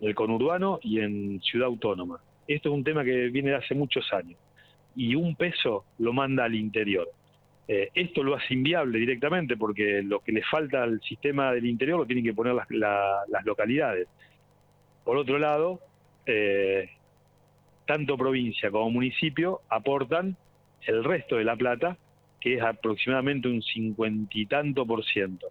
en 0.00 0.08
el 0.08 0.14
conurbano 0.14 0.78
y 0.82 1.00
en 1.00 1.40
Ciudad 1.40 1.66
Autónoma. 1.66 2.20
Esto 2.46 2.68
es 2.68 2.74
un 2.74 2.84
tema 2.84 3.04
que 3.04 3.28
viene 3.28 3.50
de 3.50 3.56
hace 3.56 3.74
muchos 3.74 4.12
años. 4.12 4.38
Y 4.96 5.16
un 5.16 5.34
peso 5.34 5.84
lo 5.98 6.12
manda 6.12 6.44
al 6.44 6.54
interior. 6.54 7.08
Eh, 7.66 7.90
esto 7.94 8.22
lo 8.22 8.36
hace 8.36 8.54
inviable 8.54 8.98
directamente 8.98 9.56
porque 9.56 10.02
lo 10.02 10.20
que 10.20 10.32
le 10.32 10.42
falta 10.42 10.82
al 10.82 11.00
sistema 11.00 11.52
del 11.52 11.66
interior 11.66 11.98
lo 11.98 12.06
tienen 12.06 12.24
que 12.24 12.34
poner 12.34 12.54
las, 12.54 12.70
las 12.70 13.44
localidades. 13.44 14.06
Por 15.04 15.16
otro 15.16 15.38
lado, 15.38 15.80
eh, 16.26 16.90
tanto 17.86 18.16
provincia 18.16 18.70
como 18.70 18.90
municipio 18.90 19.60
aportan 19.68 20.36
el 20.86 21.04
resto 21.04 21.36
de 21.36 21.44
la 21.44 21.56
plata, 21.56 21.96
que 22.40 22.54
es 22.54 22.62
aproximadamente 22.62 23.48
un 23.48 23.62
cincuenta 23.62 24.30
y 24.34 24.46
tanto 24.46 24.86
por 24.86 25.04
ciento. 25.04 25.48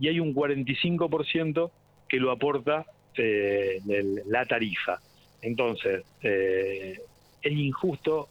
Y 0.00 0.08
hay 0.08 0.20
un 0.20 0.32
45 0.32 1.08
por 1.08 1.26
ciento 1.26 1.72
que 2.08 2.18
lo 2.18 2.30
aporta 2.30 2.86
eh, 3.16 3.80
la 4.26 4.44
tarifa. 4.46 5.00
Entonces, 5.42 6.04
eh, 6.22 6.98
es 7.42 7.52
injusto 7.52 8.28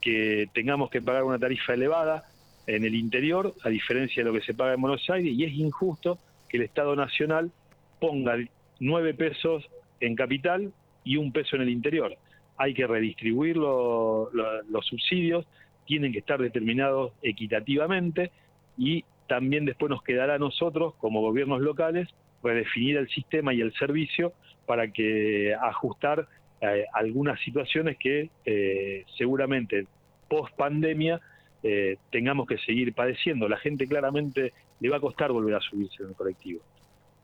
que 0.00 0.48
tengamos 0.54 0.90
que 0.90 1.02
pagar 1.02 1.24
una 1.24 1.38
tarifa 1.38 1.74
elevada 1.74 2.24
en 2.66 2.84
el 2.84 2.94
interior, 2.94 3.54
a 3.64 3.68
diferencia 3.68 4.22
de 4.22 4.30
lo 4.30 4.38
que 4.38 4.44
se 4.44 4.54
paga 4.54 4.74
en 4.74 4.80
Buenos 4.80 5.08
Aires, 5.10 5.32
y 5.32 5.44
es 5.44 5.52
injusto 5.52 6.18
que 6.48 6.58
el 6.58 6.64
Estado 6.64 6.94
Nacional 6.96 7.50
ponga 7.98 8.36
nueve 8.78 9.14
pesos 9.14 9.68
en 10.00 10.14
capital 10.14 10.72
y 11.04 11.16
un 11.16 11.32
peso 11.32 11.56
en 11.56 11.62
el 11.62 11.70
interior. 11.70 12.16
Hay 12.56 12.74
que 12.74 12.86
redistribuir 12.86 13.56
los 13.56 14.86
subsidios, 14.86 15.46
tienen 15.86 16.12
que 16.12 16.18
estar 16.18 16.40
determinados 16.40 17.12
equitativamente 17.22 18.30
y 18.76 19.04
también 19.26 19.64
después 19.64 19.90
nos 19.90 20.02
quedará 20.02 20.34
a 20.34 20.38
nosotros, 20.38 20.94
como 20.96 21.20
gobiernos 21.20 21.60
locales, 21.60 22.08
redefinir 22.42 22.96
el 22.96 23.08
sistema 23.08 23.54
y 23.54 23.60
el 23.60 23.72
servicio 23.74 24.32
para 24.66 24.88
que 24.88 25.54
ajustar 25.54 26.26
eh, 26.60 26.84
algunas 26.92 27.40
situaciones 27.40 27.96
que 27.98 28.30
eh, 28.44 29.04
seguramente 29.16 29.86
post 30.28 30.54
pandemia 30.56 31.20
eh, 31.62 31.96
tengamos 32.10 32.46
que 32.46 32.58
seguir 32.58 32.94
padeciendo. 32.94 33.48
La 33.48 33.58
gente 33.58 33.86
claramente 33.86 34.52
le 34.80 34.88
va 34.88 34.96
a 34.96 35.00
costar 35.00 35.32
volver 35.32 35.54
a 35.54 35.60
subirse 35.60 36.02
en 36.02 36.10
el 36.10 36.14
colectivo 36.14 36.60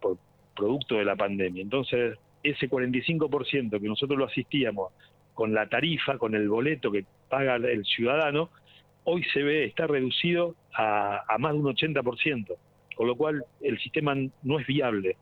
por 0.00 0.18
producto 0.54 0.96
de 0.96 1.04
la 1.04 1.16
pandemia. 1.16 1.62
Entonces, 1.62 2.18
ese 2.42 2.68
45% 2.68 3.80
que 3.80 3.88
nosotros 3.88 4.18
lo 4.18 4.26
asistíamos 4.26 4.92
con 5.34 5.52
la 5.52 5.68
tarifa, 5.68 6.18
con 6.18 6.34
el 6.34 6.48
boleto 6.48 6.90
que 6.90 7.04
paga 7.28 7.56
el 7.56 7.84
ciudadano, 7.84 8.50
hoy 9.04 9.22
se 9.32 9.42
ve, 9.42 9.64
está 9.64 9.86
reducido 9.86 10.56
a, 10.74 11.36
más 11.38 11.52
de 11.52 11.58
un 11.58 11.66
80%, 11.66 12.56
con 12.94 13.06
lo 13.06 13.16
cual 13.16 13.44
el 13.60 13.78
sistema 13.78 14.14
no 14.42 14.58
es 14.58 14.66
viable. 14.66 15.16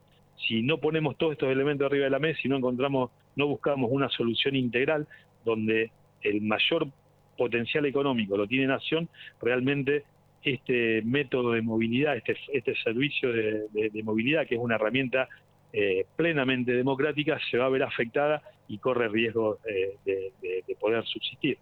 Si 0.46 0.62
no 0.62 0.79
ponemos 0.79 1.16
todos 1.16 1.33
estos 1.33 1.50
elementos 1.50 1.87
arriba 1.87 2.05
de 2.05 2.11
la 2.11 2.18
mesa, 2.18 2.40
si 2.40 2.48
no 2.48 2.57
encontramos, 2.57 3.11
no 3.37 3.46
buscamos 3.46 3.90
una 3.92 4.09
solución 4.09 4.57
integral 4.57 5.07
donde 5.44 5.90
el 6.22 6.40
mayor 6.40 6.88
potencial 7.37 7.85
económico 7.87 8.37
lo 8.37 8.46
tiene 8.46 8.66
Nación, 8.66 9.09
realmente 9.40 10.05
este 10.42 11.03
método 11.03 11.53
de 11.53 11.62
movilidad, 11.62 12.16
este, 12.16 12.37
este 12.53 12.74
servicio 12.77 13.33
de, 13.33 14.03
movilidad, 14.03 14.46
que 14.46 14.55
es 14.55 14.61
una 14.61 14.77
herramienta 14.77 15.29
eh, 15.76 16.06
plenamente 16.14 16.70
democrática, 16.70 17.37
se 17.50 17.58
va 17.58 17.66
a 17.66 17.68
ver 17.68 17.82
afectada 17.82 18.40
y 18.68 18.78
corre 18.78 19.08
riesgo 19.08 19.58
eh, 19.66 19.96
de, 20.04 20.76
poder 20.78 21.04
subsistir. 21.04 21.58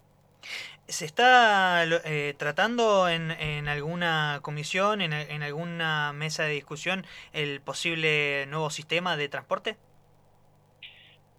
¿Se 0.87 1.07
está 1.07 1.85
eh, 2.05 2.35
tratando 2.37 3.09
en, 3.09 3.31
alguna 3.69 4.41
comisión, 4.43 5.01
en, 5.01 5.15
en, 5.15 5.43
alguna 5.43 6.13
mesa 6.13 6.45
de 6.45 6.53
discusión, 6.53 7.07
el 7.33 7.63
posible 7.63 8.47
nuevo 8.47 8.69
sistema 8.69 9.17
de 9.17 9.29
transporte? 9.31 9.77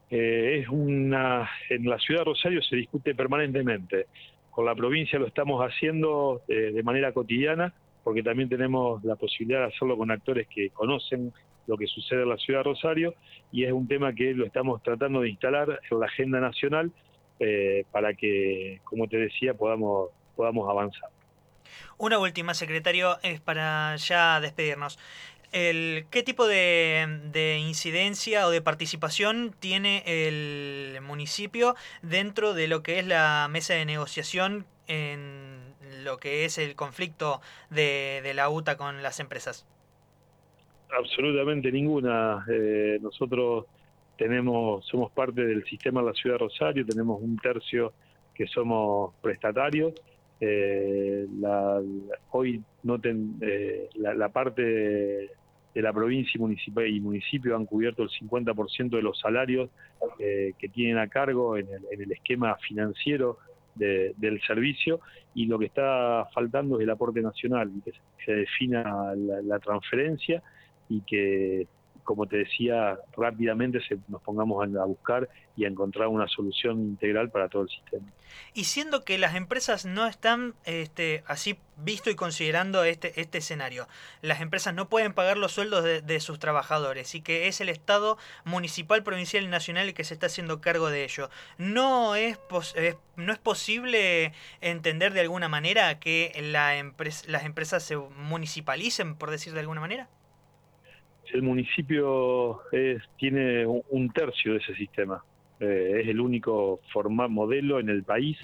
Eh, 0.10 0.62
es 0.62 0.70
una 0.70 1.48
en 1.70 1.88
la 1.88 2.00
ciudad 2.00 2.22
de 2.22 2.26
Rosario 2.26 2.62
se 2.64 2.76
discute 2.76 3.14
permanentemente. 3.14 4.08
Con 4.50 4.66
la 4.66 4.74
provincia 4.74 5.20
lo 5.20 5.28
estamos 5.28 5.62
haciendo 5.62 6.42
de 6.48 6.82
manera 6.84 7.12
cotidiana, 7.12 7.74
porque 8.04 8.24
también 8.24 8.50
tenemos 8.50 9.04
la 9.04 9.16
posibilidad 9.16 9.62
de 9.62 9.76
hacerlo 9.76 9.98
con 9.98 10.10
actores 10.10 10.48
que 10.48 10.70
conocen 10.70 11.34
lo 11.68 11.78
que 11.78 11.88
sucede 11.88 12.24
en 12.24 12.30
la 12.30 12.38
ciudad 12.38 12.60
de 12.60 12.64
Rosario 12.64 13.16
y 13.52 13.64
es 13.64 13.72
un 13.72 13.88
tema 13.88 14.14
que 14.14 14.34
lo 14.34 14.46
estamos 14.46 14.82
tratando 14.84 15.22
de 15.22 15.30
instalar 15.30 15.80
en 15.90 16.00
la 16.00 16.06
agenda 16.06 16.40
nacional 16.40 16.92
eh, 17.40 17.86
para 17.92 18.14
que, 18.14 18.82
como 18.84 19.08
te 19.08 19.18
decía, 19.18 19.54
podamos, 19.54 20.10
podamos 20.36 20.70
avanzar. 20.70 21.10
Una 21.98 22.20
última, 22.20 22.54
secretario, 22.54 23.18
es 23.24 23.40
para 23.40 23.96
ya 23.96 24.40
despedirnos 24.40 25.00
el, 25.54 26.08
¿qué 26.10 26.24
tipo 26.24 26.48
de, 26.48 27.60
incidencia 27.62 28.48
o 28.48 28.50
de 28.50 28.62
participación 28.62 29.56
tiene 29.60 30.04
el 30.06 31.00
municipio 31.02 31.76
dentro 32.02 32.54
de 32.54 32.68
lo 32.68 32.84
que 32.84 33.00
es 33.00 33.06
la 33.06 33.48
mesa 33.50 33.76
de 33.76 33.86
negociación 33.86 34.66
en 34.88 35.76
lo 36.04 36.18
que 36.18 36.46
es 36.46 36.58
el 36.58 36.76
conflicto 36.76 37.40
de, 37.70 38.32
la 38.34 38.50
UTA 38.50 38.78
con 38.78 39.04
las 39.04 39.20
empresas? 39.20 39.66
Absolutamente 40.98 41.72
ninguna. 41.72 42.46
Eh, 42.50 43.00
nosotros 43.02 43.66
tenemos, 44.18 44.86
somos 44.86 45.12
parte 45.12 45.44
del 45.44 45.64
sistema 45.66 46.02
de 46.02 46.08
la 46.08 46.14
ciudad 46.14 46.36
de 46.36 46.46
Rosario, 46.46 46.86
tenemos 46.86 47.22
un 47.22 47.38
tercio 47.38 47.94
que 48.34 48.48
somos 48.48 49.14
prestatarios. 49.22 49.94
Eh, 50.40 51.26
hoy 52.32 52.62
no 52.84 53.00
eh, 53.04 53.90
la, 53.96 54.14
la, 54.14 54.30
parte 54.30 54.62
de 54.62 55.82
la 55.82 55.94
provincia 55.94 56.34
y 56.36 56.42
municipio, 56.42 56.86
y 56.86 57.00
municipio 57.00 57.56
han 57.56 57.66
cubierto 57.66 58.04
el 58.04 58.10
50% 58.10 58.90
de 58.90 59.02
los 59.02 59.20
salarios 59.20 59.70
eh, 60.20 60.54
que 60.60 60.70
tienen 60.70 60.98
a 60.98 61.08
cargo 61.08 61.58
en 61.58 61.68
el, 61.92 62.12
esquema 62.12 62.56
financiero 62.58 63.38
del 63.76 64.40
servicio 64.46 65.00
y 65.34 65.48
lo 65.48 65.58
que 65.58 65.66
está 65.66 66.28
faltando 66.32 66.78
es 66.78 66.84
el 66.84 66.92
aporte 66.92 67.22
nacional 67.22 67.72
que 67.84 67.92
se 68.24 68.32
defina 68.32 69.16
la 69.16 69.58
transferencia 69.58 70.44
y 70.94 71.02
que 71.02 71.68
como 72.04 72.28
te 72.28 72.38
decía, 72.38 72.98
rápidamente 73.16 73.80
se, 73.88 73.98
nos 74.08 74.22
pongamos 74.22 74.64
a, 74.64 74.86
buscar 74.86 75.30
y 75.56 75.66
a 75.66 75.68
encontrar 75.68 76.08
una 76.08 76.28
solución 76.28 76.80
integral 76.82 77.30
para 77.30 77.50
todo 77.50 77.64
el 77.64 77.70
sistema. 77.70 78.06
Y 78.54 78.66
siendo 78.66 79.04
que 79.04 79.18
las 79.18 79.36
empresas 79.36 79.86
no 79.86 80.08
están 80.08 80.56
este, 80.66 81.24
así 81.28 81.58
visto 81.78 82.10
y 82.10 82.16
considerando 82.16 82.84
este, 82.84 83.20
este 83.22 83.38
escenario, 83.40 83.88
las 84.22 84.42
empresas 84.42 84.74
no 84.74 84.90
pueden 84.90 85.14
pagar 85.14 85.38
los 85.38 85.52
sueldos 85.52 85.84
de, 85.84 86.20
sus 86.20 86.40
trabajadores 86.40 87.16
y 87.16 87.22
que 87.22 87.48
es 87.48 87.62
el 87.62 87.70
Estado 87.70 88.18
municipal, 88.46 89.04
provincial 89.04 89.44
y 89.44 89.48
nacional 89.48 89.88
el 89.88 89.94
que 89.94 90.04
se 90.04 90.14
está 90.14 90.28
haciendo 90.28 90.62
cargo 90.62 90.90
de 90.90 91.04
ello, 91.04 91.30
¿no 91.58 92.16
es, 92.16 92.40
no 93.16 93.34
es 93.34 93.40
posible 93.40 94.34
entender 94.62 95.14
de 95.14 95.22
alguna 95.22 95.50
manera 95.50 96.00
que 96.00 96.32
la 96.42 96.74
las 97.28 97.46
empresas 97.46 97.84
se 97.84 97.98
municipalicen, 97.98 99.16
por 99.16 99.32
decir 99.32 99.54
de 99.54 99.60
alguna 99.60 99.82
manera? 99.82 100.08
El 101.34 101.42
municipio 101.42 102.62
es, 102.72 103.02
tiene 103.18 103.66
un 103.66 104.10
tercio 104.14 104.54
de 104.54 104.60
ese 104.60 104.76
sistema. 104.76 105.24
Eh, 105.60 106.02
es 106.02 106.08
el 106.08 106.20
único 106.20 106.80
modelo 107.30 107.80
en 107.80 107.90
el 107.90 108.04
país 108.04 108.38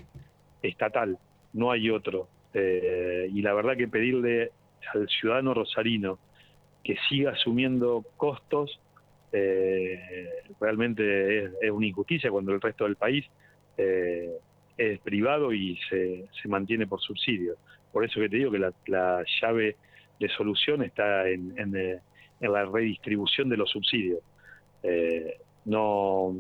estatal, 0.62 1.18
no 1.54 1.72
hay 1.72 1.90
otro. 1.92 2.28
Eh, 2.54 3.30
y 3.32 3.42
la 3.44 3.54
verdad 3.54 3.78
que 3.78 3.88
pedirle 3.88 4.52
al 4.94 5.08
ciudadano 5.08 5.54
rosarino 5.54 6.18
que 6.84 6.98
siga 7.08 7.32
asumiendo 7.32 8.04
costos 8.18 8.80
eh, 9.32 10.00
realmente 10.60 11.44
es, 11.44 11.72
una 11.72 11.86
injusticia 11.86 12.32
cuando 12.32 12.54
el 12.54 12.62
resto 12.62 12.86
del 12.86 12.96
país 12.96 13.26
es 13.78 15.00
privado 15.00 15.54
y 15.54 15.78
se, 15.90 16.26
se, 16.42 16.48
mantiene 16.50 16.86
por 16.86 17.00
subsidio. 17.00 17.56
Por 17.94 18.04
eso 18.04 18.20
que 18.20 18.28
te 18.28 18.38
digo 18.38 18.52
que 18.52 18.60
la, 18.88 19.24
llave 19.42 19.78
de 20.20 20.30
solución 20.30 20.84
está 20.84 21.30
en, 21.30 21.54
en, 21.58 22.02
en 22.40 22.54
la 22.54 22.66
redistribución 22.66 23.50
de 23.50 23.58
los 23.58 23.70
subsidios. 23.70 24.20
Eh, 24.84 25.38
no 25.66 26.34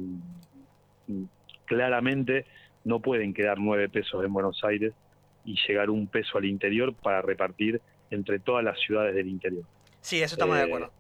claramente 1.66 2.46
no 2.84 3.00
pueden 3.00 3.34
quedar 3.34 3.60
nueve 3.60 3.90
pesos 3.90 4.24
en 4.24 4.34
Buenos 4.34 4.64
Aires 4.64 4.94
y 5.46 5.56
llegar 5.68 5.90
un 5.90 6.08
peso 6.08 6.38
al 6.38 6.46
interior 6.46 6.94
para 6.94 7.22
repartir 7.22 7.82
entre 8.12 8.40
todas 8.40 8.64
las 8.64 8.80
ciudades 8.80 9.16
del 9.16 9.28
interior. 9.28 9.64
Sí, 10.02 10.22
eso 10.22 10.36
estamos 10.36 10.58
de 10.58 10.64
acuerdo. 10.64 10.88
Eh, 10.88 10.92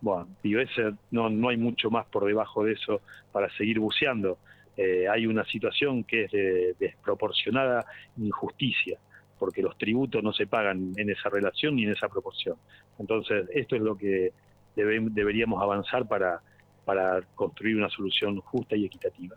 bueno, 0.00 0.28
y 0.42 0.58
ese, 0.58 0.92
no, 1.10 1.30
no 1.30 1.48
hay 1.48 1.56
mucho 1.56 1.90
más 1.90 2.06
por 2.06 2.26
debajo 2.26 2.64
de 2.64 2.72
eso 2.72 3.00
para 3.32 3.48
seguir 3.56 3.78
buceando. 3.78 4.38
Eh, 4.76 5.06
hay 5.08 5.26
una 5.26 5.44
situación 5.44 6.04
que 6.04 6.24
es 6.24 6.32
de 6.32 6.74
desproporcionada 6.78 7.86
injusticia 8.16 8.98
porque 9.38 9.62
los 9.62 9.76
tributos 9.76 10.22
no 10.22 10.32
se 10.32 10.46
pagan 10.46 10.92
en 10.96 11.10
esa 11.10 11.28
relación 11.28 11.76
ni 11.76 11.84
en 11.84 11.92
esa 11.92 12.08
proporción. 12.08 12.56
Entonces, 12.98 13.46
esto 13.52 13.76
es 13.76 13.82
lo 13.82 13.96
que 13.96 14.32
deberíamos 14.76 15.62
avanzar 15.62 16.06
para, 16.06 16.40
para 16.84 17.22
construir 17.34 17.76
una 17.76 17.88
solución 17.88 18.40
justa 18.40 18.76
y 18.76 18.86
equitativa. 18.86 19.36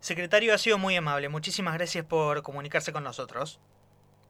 Secretario, 0.00 0.54
ha 0.54 0.58
sido 0.58 0.78
muy 0.78 0.94
amable. 0.96 1.28
Muchísimas 1.28 1.74
gracias 1.74 2.04
por 2.04 2.42
comunicarse 2.42 2.92
con 2.92 3.04
nosotros. 3.04 3.60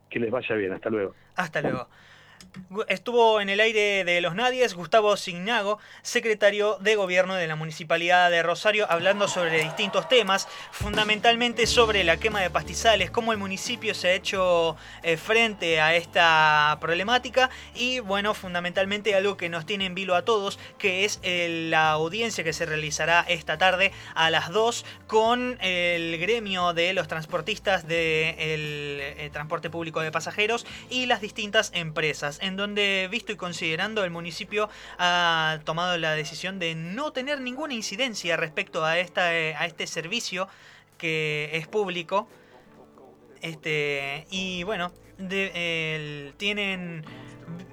Que 0.09 0.19
les 0.19 0.31
vaya 0.31 0.55
bien. 0.55 0.73
Hasta 0.73 0.89
luego. 0.91 1.15
Hasta 1.37 1.61
luego. 1.61 1.89
Estuvo 2.88 3.40
en 3.40 3.48
el 3.48 3.61
aire 3.61 4.05
de 4.05 4.20
los 4.20 4.35
Nadies 4.35 4.74
Gustavo 4.74 5.16
Signago, 5.16 5.79
secretario 6.03 6.77
de 6.81 6.96
Gobierno 6.96 7.35
de 7.35 7.46
la 7.46 7.57
Municipalidad 7.57 8.31
de 8.31 8.42
Rosario, 8.42 8.87
hablando 8.90 9.27
sobre 9.27 9.62
distintos 9.62 10.07
temas, 10.09 10.48
fundamentalmente 10.70 11.66
sobre 11.66 12.05
la 12.05 12.18
quema 12.18 12.42
de 12.42 12.51
pastizales, 12.51 13.11
cómo 13.11 13.33
el 13.33 13.38
municipio 13.38 13.94
se 13.94 14.09
ha 14.09 14.12
hecho 14.12 14.77
eh, 15.03 15.16
frente 15.16 15.81
a 15.81 15.94
esta 15.94 16.77
problemática 16.79 17.48
y, 17.74 18.01
bueno, 18.01 18.35
fundamentalmente 18.35 19.14
algo 19.14 19.38
que 19.38 19.48
nos 19.48 19.64
tiene 19.64 19.87
en 19.87 19.94
vilo 19.94 20.14
a 20.14 20.27
todos, 20.27 20.59
que 20.77 21.07
es 21.07 21.20
eh, 21.22 21.68
la 21.70 21.92
audiencia 21.92 22.44
que 22.44 22.53
se 22.53 22.66
realizará 22.66 23.24
esta 23.29 23.57
tarde 23.57 23.92
a 24.14 24.29
las 24.29 24.51
2 24.51 24.85
con 25.07 25.57
el 25.62 26.18
gremio 26.18 26.74
de 26.74 26.92
los 26.92 27.09
transportistas 27.09 27.88
del 27.88 29.01
eh, 29.01 29.31
transporte 29.33 29.70
público 29.70 30.01
de 30.01 30.12
pasajeros 30.12 30.66
y 30.90 31.07
las 31.07 31.22
distintas 31.22 31.70
empresas 31.74 32.28
donde, 32.57 33.09
visto 33.11 33.33
y 33.33 33.37
considerando, 33.37 34.05
el 34.05 34.11
municipio 34.11 34.69
ha 34.99 35.61
tomado 35.64 35.97
la 35.99 36.12
decisión 36.12 36.59
de 36.59 36.75
no 36.75 37.12
tener 37.12 37.41
ninguna 37.41 37.75
incidencia 37.75 38.37
respecto 38.37 38.85
a, 38.85 38.99
esta, 38.99 39.35
eh, 39.37 39.55
a 39.55 39.67
este 39.67 39.87
servicio 39.87 40.49
que 40.97 41.51
es 41.53 41.67
público. 41.67 42.29
Este, 43.41 44.27
y 44.31 44.62
bueno, 44.64 44.93
tienen 46.37 47.05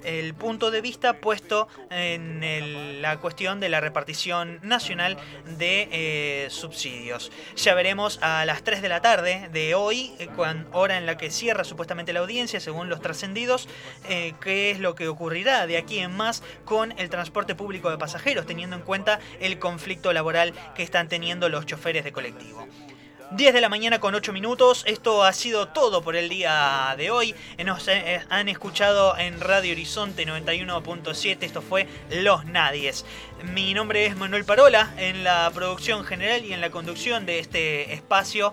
el 0.04 0.34
punto 0.34 0.70
de 0.70 0.80
vista 0.80 1.14
puesto 1.14 1.68
en 1.90 3.02
la 3.02 3.18
cuestión 3.18 3.60
de 3.60 3.68
la 3.68 3.80
repartición 3.80 4.60
nacional 4.62 5.16
de 5.58 5.88
eh, 5.90 6.46
subsidios. 6.50 7.32
Ya 7.56 7.74
veremos 7.74 8.18
a 8.22 8.44
las 8.44 8.62
3 8.62 8.82
de 8.82 8.88
la 8.88 9.00
tarde 9.00 9.48
de 9.52 9.74
hoy, 9.74 10.12
eh, 10.18 10.28
hora 10.72 10.98
en 10.98 11.06
la 11.06 11.16
que 11.16 11.30
cierra 11.30 11.64
supuestamente 11.64 12.12
la 12.12 12.20
audiencia, 12.20 12.60
según 12.60 12.88
los 12.88 13.00
trascendidos, 13.00 13.68
eh, 14.08 14.34
qué 14.40 14.70
es 14.70 14.80
lo 14.80 14.94
que 14.94 15.08
ocurrirá 15.08 15.66
de 15.66 15.76
aquí 15.76 15.98
en 15.98 16.16
más 16.16 16.42
con 16.64 16.92
el 16.98 17.10
transporte 17.10 17.54
público 17.54 17.90
de 17.90 17.98
pasajeros, 17.98 18.46
teniendo 18.46 18.76
en 18.76 18.82
cuenta 18.82 19.18
el 19.40 19.58
conflicto 19.58 20.12
laboral 20.12 20.52
que 20.74 20.82
están 20.82 21.08
teniendo 21.08 21.48
los 21.48 21.66
choferes 21.66 22.04
de 22.04 22.12
colectivo. 22.12 22.66
10 23.32 23.54
de 23.54 23.60
la 23.60 23.68
mañana 23.68 23.98
con 23.98 24.14
8 24.14 24.32
minutos. 24.32 24.84
Esto 24.86 25.24
ha 25.24 25.32
sido 25.32 25.66
todo 25.68 26.00
por 26.00 26.14
el 26.14 26.28
día 26.28 26.94
de 26.96 27.10
hoy. 27.10 27.34
Nos 27.64 27.88
eh, 27.88 28.20
han 28.28 28.48
escuchado 28.48 29.18
en 29.18 29.40
Radio 29.40 29.72
Horizonte 29.72 30.24
91.7. 30.24 31.38
Esto 31.40 31.60
fue 31.60 31.88
Los 32.10 32.44
Nadies. 32.44 33.04
Mi 33.52 33.74
nombre 33.74 34.06
es 34.06 34.16
Manuel 34.16 34.44
Parola 34.44 34.94
en 34.96 35.24
la 35.24 35.50
producción 35.52 36.04
general 36.04 36.44
y 36.44 36.52
en 36.52 36.60
la 36.60 36.70
conducción 36.70 37.26
de 37.26 37.40
este 37.40 37.92
espacio. 37.94 38.52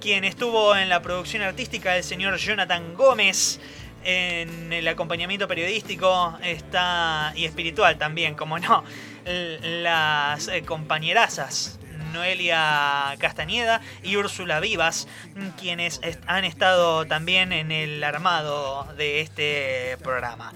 Quien 0.00 0.24
estuvo 0.24 0.74
en 0.74 0.88
la 0.88 1.02
producción 1.02 1.42
artística, 1.42 1.96
el 1.96 2.04
señor 2.04 2.38
Jonathan 2.38 2.94
Gómez. 2.94 3.60
En 4.04 4.72
el 4.72 4.88
acompañamiento 4.88 5.46
periodístico 5.48 6.38
está 6.42 7.32
y 7.36 7.44
espiritual 7.44 7.98
también, 7.98 8.36
como 8.36 8.58
no, 8.58 8.84
las 9.24 10.48
eh, 10.48 10.62
compañerazas 10.62 11.78
Noelia 12.12 13.14
Castañeda 13.18 13.80
y 14.02 14.16
Úrsula 14.16 14.60
Vivas, 14.60 15.08
quienes 15.58 16.00
han 16.26 16.44
estado 16.44 17.06
también 17.06 17.52
en 17.52 17.70
el 17.72 18.02
armado 18.04 18.84
de 18.96 19.20
este 19.20 19.96
programa. 20.02 20.52